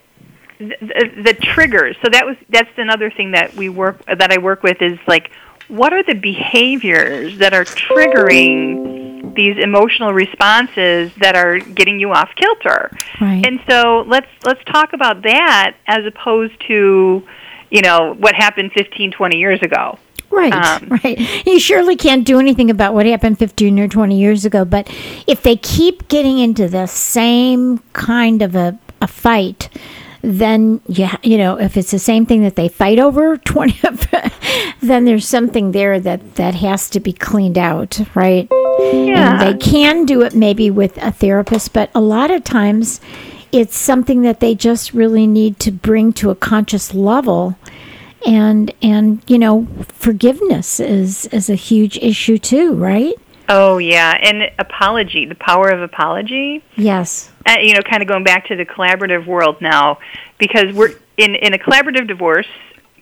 the, 0.59 0.77
the, 0.81 1.23
the 1.23 1.35
triggers. 1.35 1.97
So 2.03 2.11
that 2.13 2.27
was 2.27 2.37
that's 2.51 2.69
another 2.77 3.11
thing 3.11 3.31
that 3.31 3.55
we 3.55 3.71
work 3.71 4.05
that 4.05 4.31
I 4.31 4.37
work 4.37 4.63
with 4.63 4.83
is 4.83 4.99
like 5.07 5.31
what 5.69 5.93
are 5.93 6.03
the 6.03 6.15
behaviors 6.15 7.39
that 7.39 7.55
are 7.55 7.65
triggering 7.65 9.35
these 9.35 9.57
emotional 9.59 10.13
responses 10.13 11.11
that 11.19 11.35
are 11.37 11.59
getting 11.59 11.99
you 11.99 12.13
off 12.13 12.31
kilter? 12.37 12.91
Right. 13.21 13.45
And 13.47 13.61
so 13.69 14.05
let's 14.07 14.29
let's 14.45 14.63
talk 14.65 14.93
about 14.93 15.23
that 15.23 15.77
as 15.87 16.05
opposed 16.07 16.55
to, 16.69 17.27
you 17.71 17.83
know, 17.83 18.15
what 18.19 18.35
happened 18.35 18.73
15, 18.73 19.13
20 19.13 19.37
years 19.37 19.61
ago. 19.63 19.99
Right, 20.31 20.53
Um, 20.53 20.89
right. 21.05 21.47
You 21.47 21.61
surely 21.61 21.95
can't 21.97 22.25
do 22.27 22.41
anything 22.41 22.69
about 22.69 22.93
what 22.93 23.07
happened 23.07 23.39
15 23.39 23.79
or 23.79 23.87
20 23.89 24.19
years 24.19 24.45
ago, 24.45 24.65
but 24.65 24.89
if 25.29 25.43
they 25.43 25.55
keep 25.57 26.09
getting 26.09 26.39
into 26.39 26.69
the 26.69 26.87
same 26.87 27.79
kind 27.93 28.43
of 28.43 28.57
a, 28.57 28.77
a 29.01 29.07
fight, 29.07 29.69
then 30.23 30.81
ha- 30.97 31.21
you 31.23 31.39
know, 31.39 31.61
if 31.61 31.77
it's 31.77 31.93
the 31.93 32.01
same 32.01 32.27
thing 32.27 32.43
that 32.43 32.57
they 32.57 32.69
fight 32.69 32.99
over 32.99 33.37
20, 33.37 33.79
then 34.81 35.05
there's 35.05 35.27
something 35.27 35.73
there 35.73 36.01
that, 36.01 36.35
that 36.37 36.55
has 36.57 36.89
to 36.91 37.01
be 37.01 37.13
cleaned 37.13 37.59
out, 37.59 38.01
right? 38.15 38.49
Yeah. 38.51 39.33
And 39.33 39.41
they 39.41 39.59
can 39.59 40.05
do 40.05 40.23
it 40.23 40.35
maybe 40.35 40.71
with 40.71 40.97
a 40.99 41.13
therapist, 41.13 41.73
but 41.73 41.91
a 41.95 42.01
lot 42.01 42.31
of 42.31 42.45
times 42.45 43.01
it's 43.53 43.77
something 43.77 44.23
that 44.23 44.41
they 44.41 44.55
just 44.55 44.93
really 44.93 45.27
need 45.27 45.61
to 45.61 45.71
bring 45.71 46.13
to 46.15 46.31
a 46.31 46.35
conscious 46.35 46.93
level 46.93 47.57
and 48.27 48.73
and 48.83 49.23
you 49.27 49.39
know 49.39 49.67
forgiveness 49.89 50.81
is 50.81 51.27
is 51.27 51.51
a 51.51 51.55
huge 51.55 51.99
issue 51.99 52.39
too 52.39 52.75
right 52.75 53.15
Oh 53.47 53.77
yeah, 53.77 54.17
and 54.23 54.51
apology, 54.59 55.27
the 55.27 55.35
power 55.35 55.69
of 55.69 55.83
apology. 55.83 56.65
yes 56.77 57.31
uh, 57.47 57.57
you 57.61 57.75
know, 57.75 57.81
kind 57.83 58.03
of 58.03 58.09
going 58.09 58.25
back 58.25 58.47
to 58.47 58.57
the 58.57 58.65
collaborative 58.65 59.27
world 59.27 59.61
now, 59.61 59.99
because 60.39 60.75
we're 60.75 60.95
in 61.17 61.35
in 61.35 61.53
a 61.55 61.59
collaborative 61.59 62.09
divorce, 62.09 62.47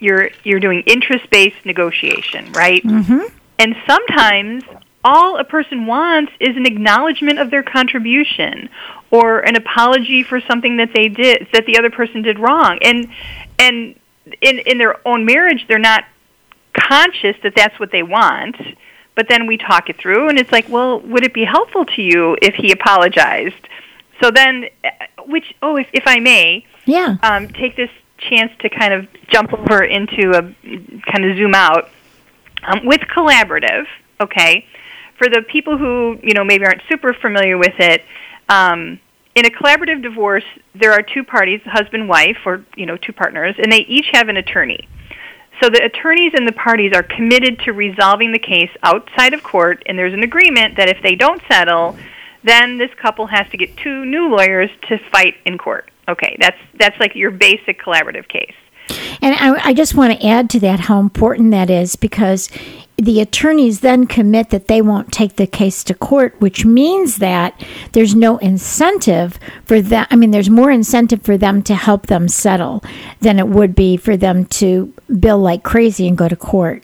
you're 0.02 0.30
you're 0.44 0.60
doing 0.60 0.82
interest-based 0.86 1.64
negotiation, 1.64 2.52
right? 2.52 2.82
Mm-hmm. 2.82 3.34
And 3.58 3.76
sometimes 3.86 4.64
all 5.04 5.38
a 5.38 5.44
person 5.44 5.86
wants 5.86 6.32
is 6.40 6.56
an 6.56 6.66
acknowledgement 6.66 7.38
of 7.38 7.50
their 7.50 7.62
contribution 7.62 8.68
or 9.10 9.40
an 9.40 9.56
apology 9.56 10.22
for 10.22 10.40
something 10.40 10.76
that 10.76 10.90
they 10.94 11.08
did 11.08 11.48
that 11.52 11.66
the 11.66 11.78
other 11.78 11.90
person 11.90 12.22
did 12.22 12.38
wrong. 12.38 12.78
And 12.82 13.08
and 13.58 13.94
in 14.40 14.58
in 14.60 14.78
their 14.78 15.06
own 15.06 15.24
marriage, 15.24 15.66
they're 15.68 15.78
not 15.78 16.04
conscious 16.72 17.36
that 17.42 17.54
that's 17.54 17.78
what 17.78 17.92
they 17.92 18.02
want. 18.02 18.56
But 19.14 19.28
then 19.28 19.46
we 19.46 19.58
talk 19.58 19.90
it 19.90 19.98
through, 19.98 20.30
and 20.30 20.38
it's 20.38 20.50
like, 20.50 20.66
well, 20.70 20.98
would 21.00 21.22
it 21.22 21.34
be 21.34 21.44
helpful 21.44 21.84
to 21.84 22.00
you 22.00 22.34
if 22.40 22.54
he 22.54 22.72
apologized? 22.72 23.68
So 24.22 24.30
then, 24.30 24.68
uh, 24.82 24.88
which, 25.26 25.54
oh, 25.60 25.76
if, 25.76 25.86
if 25.92 26.04
I 26.06 26.18
may, 26.18 26.64
yeah 26.86 27.16
um, 27.22 27.48
take 27.48 27.76
this 27.76 27.90
chance 28.28 28.52
to 28.61 28.68
kind 28.68 28.94
of 28.94 29.06
jump 29.28 29.52
over 29.52 29.82
into 29.82 30.30
a 30.30 30.42
kind 31.11 31.24
of 31.24 31.37
zoom 31.37 31.54
out 31.54 31.90
um, 32.64 32.85
with 32.85 33.00
collaborative. 33.02 33.87
Okay, 34.20 34.66
for 35.18 35.28
the 35.28 35.42
people 35.42 35.76
who 35.78 36.18
you 36.22 36.35
know 36.35 36.44
maybe 36.44 36.64
aren't 36.64 36.82
super 36.88 37.12
familiar 37.14 37.58
with 37.58 37.74
it, 37.78 38.02
um, 38.48 39.00
in 39.35 39.46
a 39.46 39.50
collaborative 39.50 40.02
divorce, 40.02 40.44
there 40.74 40.92
are 40.92 41.02
two 41.02 41.24
parties, 41.24 41.61
husband, 41.64 42.08
wife, 42.08 42.38
or 42.44 42.64
you 42.76 42.87
know 42.87 42.96
two 42.96 43.12
partners, 43.12 43.54
and 43.58 43.72
they 43.72 43.80
each 43.80 44.06
have 44.12 44.28
an 44.28 44.37
attorney. 44.37 44.88
So 45.62 45.70
the 45.70 45.85
attorneys 45.85 46.32
and 46.35 46.46
the 46.46 46.52
parties 46.52 46.92
are 46.94 47.02
committed 47.02 47.61
to 47.61 47.72
resolving 47.72 48.32
the 48.32 48.38
case 48.38 48.70
outside 48.82 49.32
of 49.32 49.42
court, 49.42 49.82
and 49.87 49.98
there's 49.98 50.12
an 50.12 50.24
agreement 50.24 50.76
that 50.76 50.88
if 50.88 50.98
they 51.02 51.14
don't 51.14 51.40
settle, 51.48 51.96
then 52.42 52.78
this 52.78 52.90
couple 53.00 53.26
has 53.26 53.48
to 53.50 53.56
get 53.56 53.76
two 53.76 54.04
new 54.04 54.28
lawyers 54.28 54.70
to 54.88 54.98
fight 55.12 55.37
in 55.44 55.58
court. 55.58 55.91
Okay, 56.08 56.36
that's 56.40 56.58
that's 56.74 56.98
like 56.98 57.14
your 57.14 57.30
basic 57.30 57.80
collaborative 57.80 58.28
case. 58.28 58.54
and 59.22 59.34
I, 59.36 59.68
I 59.68 59.74
just 59.74 59.94
want 59.94 60.18
to 60.18 60.26
add 60.26 60.50
to 60.50 60.60
that 60.60 60.80
how 60.80 60.98
important 60.98 61.52
that 61.52 61.70
is 61.70 61.94
because 61.94 62.50
the 62.96 63.20
attorneys 63.20 63.80
then 63.80 64.06
commit 64.06 64.50
that 64.50 64.66
they 64.66 64.82
won't 64.82 65.12
take 65.12 65.36
the 65.36 65.46
case 65.46 65.84
to 65.84 65.94
court 65.94 66.34
which 66.40 66.64
means 66.64 67.18
that 67.18 67.58
there's 67.92 68.14
no 68.14 68.38
incentive 68.38 69.38
for 69.64 69.80
that 69.80 70.08
i 70.10 70.16
mean 70.16 70.32
there's 70.32 70.50
more 70.50 70.70
incentive 70.70 71.22
for 71.22 71.38
them 71.38 71.62
to 71.62 71.74
help 71.74 72.08
them 72.08 72.26
settle 72.28 72.82
than 73.20 73.38
it 73.38 73.46
would 73.46 73.74
be 73.74 73.96
for 73.96 74.16
them 74.16 74.44
to 74.46 74.92
bill 75.20 75.38
like 75.38 75.62
crazy 75.62 76.06
and 76.08 76.18
go 76.18 76.28
to 76.28 76.36
court 76.36 76.82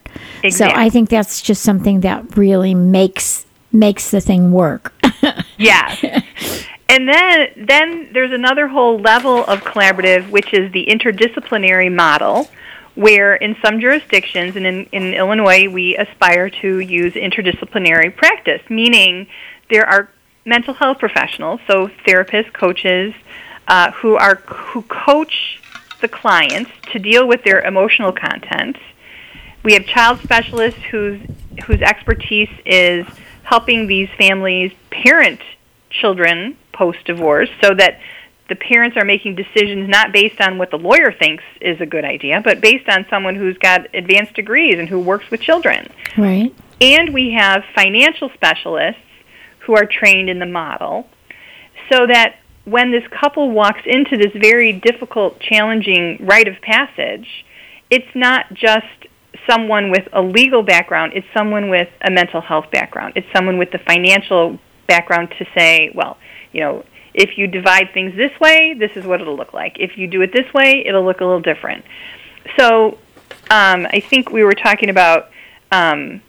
so 0.50 0.66
i 0.66 0.88
think 0.88 1.10
that's 1.10 1.42
just 1.42 1.62
something 1.62 2.00
that 2.00 2.36
really 2.36 2.74
makes 2.74 3.44
makes 3.72 4.10
the 4.10 4.20
thing 4.20 4.52
work 4.52 4.94
Yeah. 5.58 6.22
And 6.88 7.08
then 7.08 7.48
then 7.56 8.12
there's 8.12 8.32
another 8.32 8.68
whole 8.68 8.98
level 8.98 9.44
of 9.44 9.60
collaborative 9.60 10.30
which 10.30 10.52
is 10.52 10.72
the 10.72 10.86
interdisciplinary 10.86 11.94
model 11.94 12.48
where 12.94 13.34
in 13.36 13.56
some 13.64 13.80
jurisdictions 13.80 14.56
and 14.56 14.66
in, 14.66 14.84
in 14.86 15.14
Illinois 15.14 15.68
we 15.68 15.96
aspire 15.96 16.50
to 16.50 16.80
use 16.80 17.14
interdisciplinary 17.14 18.14
practice 18.16 18.62
meaning 18.68 19.26
there 19.70 19.86
are 19.86 20.10
mental 20.44 20.74
health 20.74 20.98
professionals 20.98 21.60
so 21.66 21.88
therapists 22.06 22.52
coaches 22.52 23.14
uh, 23.68 23.92
who 23.92 24.16
are 24.16 24.36
who 24.46 24.82
coach 24.82 25.60
the 26.00 26.08
clients 26.08 26.70
to 26.92 26.98
deal 26.98 27.26
with 27.26 27.44
their 27.44 27.60
emotional 27.60 28.12
content. 28.12 28.76
We 29.62 29.74
have 29.74 29.86
child 29.86 30.20
specialists 30.20 30.80
whose 30.90 31.20
whose 31.66 31.82
expertise 31.82 32.50
is 32.64 33.06
helping 33.42 33.86
these 33.86 34.08
families 34.16 34.72
parent 34.90 35.40
children 35.90 36.56
post 36.72 36.98
divorce 37.04 37.48
so 37.62 37.74
that 37.74 38.00
the 38.48 38.56
parents 38.56 38.96
are 38.96 39.04
making 39.04 39.34
decisions 39.34 39.88
not 39.88 40.12
based 40.12 40.40
on 40.40 40.56
what 40.56 40.70
the 40.70 40.78
lawyer 40.78 41.12
thinks 41.12 41.44
is 41.60 41.80
a 41.80 41.86
good 41.86 42.04
idea, 42.04 42.40
but 42.42 42.60
based 42.60 42.88
on 42.88 43.04
someone 43.10 43.34
who's 43.34 43.58
got 43.58 43.94
advanced 43.94 44.34
degrees 44.34 44.76
and 44.78 44.88
who 44.88 44.98
works 44.98 45.30
with 45.30 45.40
children. 45.40 45.86
Right. 46.16 46.54
And 46.80 47.12
we 47.12 47.32
have 47.32 47.62
financial 47.74 48.30
specialists 48.34 49.02
who 49.60 49.76
are 49.76 49.84
trained 49.84 50.30
in 50.30 50.38
the 50.38 50.46
model 50.46 51.06
so 51.92 52.06
that 52.06 52.36
when 52.64 52.90
this 52.90 53.04
couple 53.08 53.50
walks 53.50 53.80
into 53.84 54.16
this 54.16 54.32
very 54.34 54.72
difficult, 54.72 55.40
challenging 55.40 56.24
rite 56.24 56.48
of 56.48 56.60
passage, 56.62 57.44
it's 57.90 58.14
not 58.14 58.52
just 58.52 58.86
someone 59.48 59.90
with 59.90 60.06
a 60.12 60.20
legal 60.20 60.62
background, 60.62 61.12
it's 61.14 61.26
someone 61.34 61.70
with 61.70 61.88
a 62.02 62.10
mental 62.10 62.40
health 62.40 62.70
background. 62.70 63.14
It's 63.16 63.26
someone 63.34 63.58
with 63.58 63.70
the 63.72 63.78
financial 63.78 64.58
background 64.88 65.32
to 65.38 65.46
say, 65.56 65.92
well, 65.94 66.18
you 66.52 66.60
know, 66.60 66.84
if 67.14 67.38
you 67.38 67.46
divide 67.46 67.92
things 67.94 68.16
this 68.16 68.32
way, 68.40 68.74
this 68.74 68.90
is 68.96 69.04
what 69.04 69.20
it'll 69.20 69.36
look 69.36 69.52
like. 69.52 69.76
If 69.78 69.96
you 69.96 70.08
do 70.08 70.22
it 70.22 70.32
this 70.32 70.52
way, 70.52 70.84
it'll 70.84 71.04
look 71.04 71.20
a 71.20 71.24
little 71.24 71.40
different. 71.40 71.84
So 72.58 72.98
um, 73.50 73.86
I 73.86 74.00
think 74.00 74.30
we 74.30 74.42
were 74.42 74.54
talking 74.54 74.90
about 74.90 75.30
um, 75.70 76.22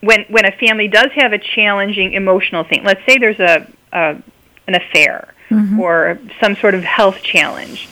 when 0.00 0.24
when 0.28 0.44
a 0.44 0.52
family 0.52 0.88
does 0.88 1.10
have 1.16 1.32
a 1.32 1.38
challenging 1.38 2.12
emotional 2.14 2.64
thing. 2.64 2.84
Let's 2.84 3.00
say 3.06 3.18
there's 3.18 3.40
a, 3.40 3.70
a 3.92 4.22
an 4.66 4.74
affair 4.74 5.34
mm-hmm. 5.50 5.80
or 5.80 6.18
some 6.40 6.56
sort 6.56 6.74
of 6.74 6.84
health 6.84 7.22
challenge. 7.22 7.88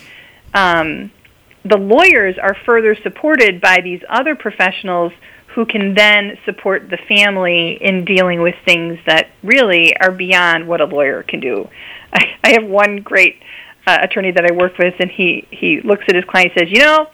Um, 0.54 1.10
the 1.64 1.76
lawyers 1.76 2.36
are 2.38 2.54
further 2.64 2.94
supported 2.94 3.60
by 3.60 3.80
these 3.82 4.00
other 4.08 4.34
professionals 4.34 5.12
who 5.54 5.66
can 5.66 5.94
then 5.94 6.38
support 6.44 6.88
the 6.90 6.98
family 7.08 7.76
in 7.80 8.04
dealing 8.04 8.40
with 8.40 8.54
things 8.64 8.98
that 9.06 9.30
really 9.42 9.96
are 9.96 10.12
beyond 10.12 10.68
what 10.68 10.80
a 10.80 10.84
lawyer 10.84 11.22
can 11.22 11.40
do. 11.40 11.68
I, 12.12 12.38
I 12.44 12.50
have 12.52 12.64
one 12.64 12.98
great 12.98 13.42
uh, 13.86 13.98
attorney 14.02 14.30
that 14.32 14.44
I 14.44 14.52
work 14.52 14.78
with, 14.78 14.94
and 15.00 15.10
he 15.10 15.46
he 15.50 15.80
looks 15.80 16.04
at 16.08 16.14
his 16.14 16.24
client 16.24 16.52
and 16.54 16.66
says, 16.66 16.72
"You 16.72 16.84
know, 16.84 17.06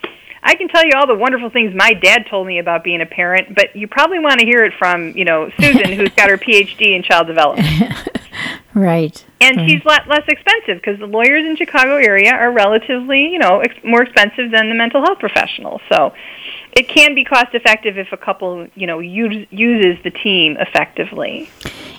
I 0.47 0.55
can 0.55 0.69
tell 0.69 0.85
you 0.85 0.93
all 0.95 1.09
the 1.09 1.15
wonderful 1.17 1.51
things 1.51 1.75
my 1.75 1.93
dad 1.93 2.27
told 2.31 2.47
me 2.47 2.61
about 2.61 2.85
being 2.85 3.01
a 3.01 3.07
parent, 3.07 3.57
but 3.57 3.75
you 3.75 3.89
probably 3.89 4.21
want 4.21 4.39
to 4.39 4.47
hear 4.47 4.65
it 4.65 4.73
from 4.79 5.17
you 5.17 5.25
know 5.25 5.51
Susan, 5.59 5.93
who's 5.93 6.11
got 6.11 6.31
her 6.31 6.39
PhD 6.39 6.95
in 6.95 7.03
child 7.03 7.27
development." 7.27 7.93
right. 8.75 9.25
And 9.41 9.57
right. 9.57 9.69
she's 9.69 9.85
lot 9.85 10.07
less 10.07 10.23
expensive 10.29 10.77
because 10.77 11.01
the 11.01 11.07
lawyers 11.07 11.45
in 11.45 11.57
Chicago 11.57 11.97
area 11.97 12.33
are 12.33 12.53
relatively, 12.53 13.29
you 13.29 13.41
know, 13.41 13.59
ex- 13.59 13.75
more 13.85 14.03
expensive 14.03 14.53
than 14.53 14.69
the 14.69 14.77
mental 14.77 15.03
health 15.03 15.19
professionals. 15.19 15.81
So 15.89 16.15
it 16.73 16.89
can 16.89 17.17
be 17.17 17.25
cost 17.25 17.53
effective 17.53 17.99
if 17.99 18.13
a 18.13 18.17
couple, 18.17 18.69
you 18.77 18.87
know, 18.87 19.01
use, 19.01 19.47
uses 19.51 20.03
the 20.05 20.11
team 20.11 20.57
effectively. 20.61 21.51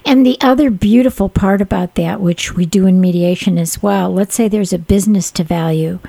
And 0.06 0.26
the 0.26 0.38
other 0.40 0.70
beautiful 0.70 1.28
part 1.28 1.62
about 1.62 1.96
that, 1.96 2.22
which 2.22 2.56
we 2.56 2.66
do 2.66 2.88
in 2.88 3.02
mediation 3.02 3.58
as 3.58 3.84
well, 3.84 4.14
let's 4.14 4.36
say 4.36 4.48
there's 4.48 4.72
a 4.72 4.80
business 4.80 5.32
to 5.32 5.44
value 5.44 6.00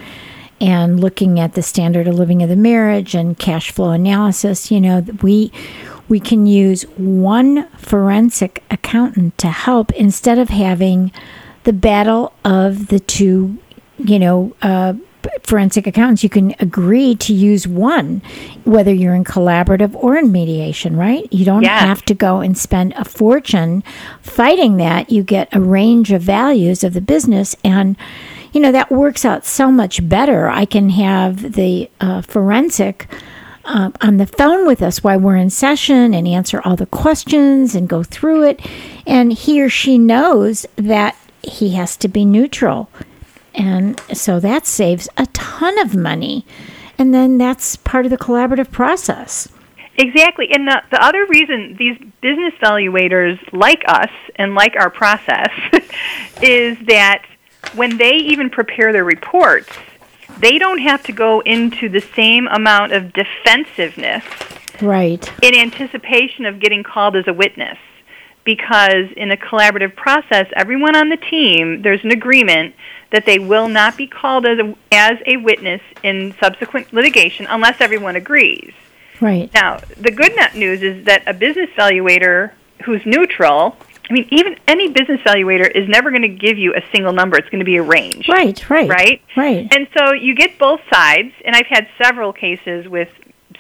and 0.61 1.01
looking 1.01 1.39
at 1.39 1.55
the 1.55 1.63
standard 1.63 2.07
of 2.09 2.15
living 2.15 2.43
of 2.43 2.49
the 2.49 2.57
marriage 2.57 3.15
and 3.15 3.39
cash 3.39 3.71
flow 3.71 3.91
analysis, 3.91 4.71
you 4.71 4.81
know, 4.81 5.05
we 5.23 5.53
we 6.09 6.21
can 6.21 6.47
use 6.47 6.83
one 6.97 7.69
forensic 7.77 8.63
accountant 8.71 9.37
to 9.39 9.49
help 9.49 9.93
instead 9.93 10.39
of 10.39 10.49
having 10.49 11.13
the 11.65 11.73
battle 11.73 12.33
of 12.45 12.87
the 12.89 12.99
two, 12.99 13.59
you 13.99 14.19
know, 14.19 14.55
uh, 14.63 14.95
forensic 15.43 15.87
accountants, 15.87 16.23
you 16.23 16.31
can 16.31 16.55
agree 16.61 17.15
to 17.17 17.33
use 17.33 17.67
one, 17.67 18.23
whether 18.65 18.93
you're 18.93 19.15
in 19.15 19.25
collaborative 19.25 19.95
or 19.95 20.17
in 20.17 20.33
mediation, 20.33 20.97
right? 20.97 21.31
You 21.33 21.45
don't 21.45 21.63
yes. 21.63 21.83
have 21.83 22.05
to 22.07 22.15
go 22.15 22.41
and 22.41 22.57
spend 22.57 22.93
a 22.95 23.05
fortune 23.05 23.83
fighting 24.23 24.77
that. 24.79 25.11
You 25.11 25.23
get 25.23 25.55
a 25.55 25.61
range 25.61 26.13
of 26.13 26.23
values 26.23 26.85
of 26.85 26.95
the 26.95 27.01
business, 27.01 27.57
and 27.65 27.97
you 28.53 28.61
know 28.61 28.73
that 28.73 28.91
works 28.91 29.25
out 29.25 29.45
so 29.45 29.71
much 29.71 30.07
better. 30.09 30.49
I 30.49 30.65
can 30.65 30.91
have 30.91 31.53
the 31.53 31.91
uh, 32.01 32.23
forensic. 32.23 33.09
Uh, 33.65 33.91
on 34.01 34.17
the 34.17 34.27
phone 34.27 34.67
with 34.67 34.81
us 34.81 35.05
while 35.05 35.21
we're 35.21 35.37
in 35.37 35.51
session 35.51 36.15
and 36.15 36.27
answer 36.27 36.59
all 36.65 36.75
the 36.75 36.87
questions 36.87 37.75
and 37.75 37.87
go 37.87 38.03
through 38.03 38.43
it. 38.43 38.67
And 39.07 39.31
he 39.31 39.61
or 39.61 39.69
she 39.69 39.99
knows 39.99 40.65
that 40.77 41.15
he 41.43 41.75
has 41.75 41.95
to 41.99 42.09
be 42.09 42.25
neutral 42.25 42.89
and 43.59 44.01
so 44.13 44.39
that 44.41 44.67
saves 44.67 45.09
a 45.17 45.27
ton 45.27 45.79
of 45.81 45.95
money. 45.97 46.47
And 46.97 47.13
then 47.13 47.39
that's 47.39 47.77
part 47.77 48.07
of 48.07 48.11
the 48.11 48.17
collaborative 48.17 48.71
process. 48.71 49.49
Exactly. 49.97 50.49
And 50.53 50.69
the, 50.69 50.81
the 50.93 51.05
other 51.05 51.27
reason 51.27 51.75
these 51.77 51.99
business 52.21 52.55
valuators 52.63 53.39
like 53.53 53.83
us 53.89 54.11
and 54.37 54.55
like 54.55 54.77
our 54.77 54.91
process 54.91 55.51
is 56.43 56.79
that 56.87 57.25
when 57.75 57.99
they 57.99 58.15
even 58.15 58.51
prepare 58.51 58.93
their 58.93 59.05
reports, 59.05 59.69
they 60.39 60.59
don't 60.59 60.79
have 60.79 61.03
to 61.05 61.13
go 61.13 61.41
into 61.41 61.89
the 61.89 62.01
same 62.01 62.47
amount 62.49 62.93
of 62.93 63.13
defensiveness 63.13 64.25
right 64.81 65.33
in 65.43 65.57
anticipation 65.57 66.47
of 66.47 66.61
getting 66.61 66.85
called 66.85 67.17
as 67.17 67.27
a 67.27 67.33
witness 67.33 67.77
because 68.45 69.11
in 69.17 69.33
a 69.33 69.37
collaborative 69.37 69.97
process 69.97 70.47
everyone 70.55 70.95
on 70.95 71.09
the 71.09 71.17
team 71.17 71.83
there's 71.83 72.05
an 72.05 72.13
agreement 72.13 72.73
that 73.11 73.25
they 73.25 73.39
will 73.39 73.69
not 73.69 73.97
be 73.97 74.07
called 74.07 74.47
as 74.47 74.59
a, 74.59 74.75
as 74.93 75.19
a 75.27 75.37
witness 75.39 75.81
in 76.03 76.35
subsequent 76.41 76.93
litigation 76.93 77.47
unless 77.49 77.81
everyone 77.81 78.17
agrees. 78.17 78.73
Right. 79.21 79.53
Now, 79.55 79.79
the 79.97 80.11
good 80.11 80.33
news 80.55 80.83
is 80.83 81.05
that 81.07 81.23
a 81.27 81.35
business 81.35 81.71
valuator 81.71 82.53
who's 82.85 83.05
neutral, 83.05 83.77
I 84.09 84.13
mean, 84.13 84.27
even 84.31 84.57
any 84.67 84.89
business 84.89 85.21
valuator 85.21 85.71
is 85.71 85.89
never 85.89 86.11
going 86.11 86.23
to 86.23 86.29
give 86.29 86.57
you 86.57 86.75
a 86.75 86.83
single 86.93 87.13
number. 87.13 87.37
It's 87.37 87.49
going 87.51 87.59
to 87.59 87.65
be 87.65 87.77
a 87.77 87.83
range. 87.83 88.29
Right, 88.29 88.69
right. 88.71 88.89
Right? 88.89 89.23
Right. 89.37 89.69
And 89.75 89.87
so 89.97 90.13
you 90.13 90.35
get 90.35 90.59
both 90.59 90.81
sides, 90.91 91.33
and 91.45 91.55
I've 91.55 91.67
had 91.67 91.89
several 92.03 92.33
cases 92.33 92.89
with 92.89 93.09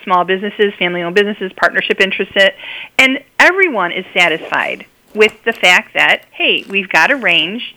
small 0.04 0.24
businesses, 0.24 0.72
family 0.78 1.02
owned 1.02 1.14
businesses, 1.14 1.52
partnership 1.54 2.00
interested, 2.00 2.52
and 2.98 3.22
everyone 3.38 3.92
is 3.92 4.06
satisfied 4.14 4.86
with 5.14 5.42
the 5.44 5.52
fact 5.52 5.94
that, 5.94 6.24
hey, 6.30 6.64
we've 6.68 6.88
got 6.88 7.10
a 7.10 7.16
range 7.16 7.74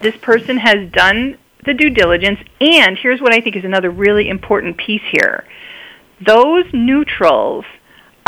this 0.00 0.16
person 0.16 0.58
has 0.58 0.90
done 0.90 1.38
the 1.64 1.74
due 1.74 1.90
diligence, 1.90 2.38
and 2.60 2.96
here's 2.96 3.20
what 3.20 3.34
I 3.34 3.40
think 3.40 3.56
is 3.56 3.64
another 3.64 3.90
really 3.90 4.28
important 4.28 4.76
piece 4.76 5.02
here. 5.10 5.44
Those 6.24 6.64
neutrals 6.72 7.64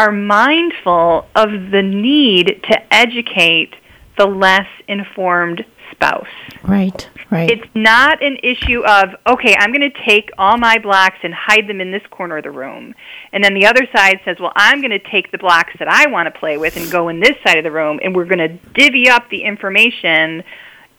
are 0.01 0.11
mindful 0.11 1.29
of 1.37 1.51
the 1.71 1.83
need 1.83 2.63
to 2.65 2.95
educate 2.95 3.75
the 4.17 4.25
less 4.25 4.67
informed 4.89 5.63
spouse. 5.91 6.27
Right, 6.63 7.07
right. 7.31 7.51
It's 7.51 7.69
not 7.75 8.23
an 8.23 8.39
issue 8.43 8.83
of, 8.83 9.11
okay, 9.27 9.55
I'm 9.59 9.75
going 9.75 9.91
to 9.91 10.05
take 10.07 10.31
all 10.39 10.57
my 10.57 10.79
blocks 10.79 11.19
and 11.23 11.35
hide 11.35 11.69
them 11.69 11.83
in 11.83 11.91
this 11.91 12.03
corner 12.09 12.39
of 12.39 12.45
the 12.45 12.51
room. 12.51 12.95
And 13.35 13.45
then 13.45 13.53
the 13.53 13.67
other 13.67 13.87
side 13.95 14.21
says, 14.25 14.39
well, 14.41 14.53
I'm 14.57 14.81
going 14.81 14.91
to 14.91 14.99
take 14.99 15.33
the 15.33 15.39
blocks 15.39 15.75
that 15.79 15.89
I 15.89 16.07
want 16.11 16.33
to 16.33 16.41
play 16.41 16.57
with 16.57 16.79
and 16.79 16.91
go 16.91 17.11
in 17.11 17.21
this 17.21 17.37
side 17.45 17.59
of 17.59 17.65
the 17.65 17.71
room, 17.71 18.01
and 18.03 18.17
we're 18.17 18.25
going 18.25 18.39
to 18.39 18.57
divvy 18.73 19.11
up 19.11 19.29
the 19.29 19.43
information 19.43 20.43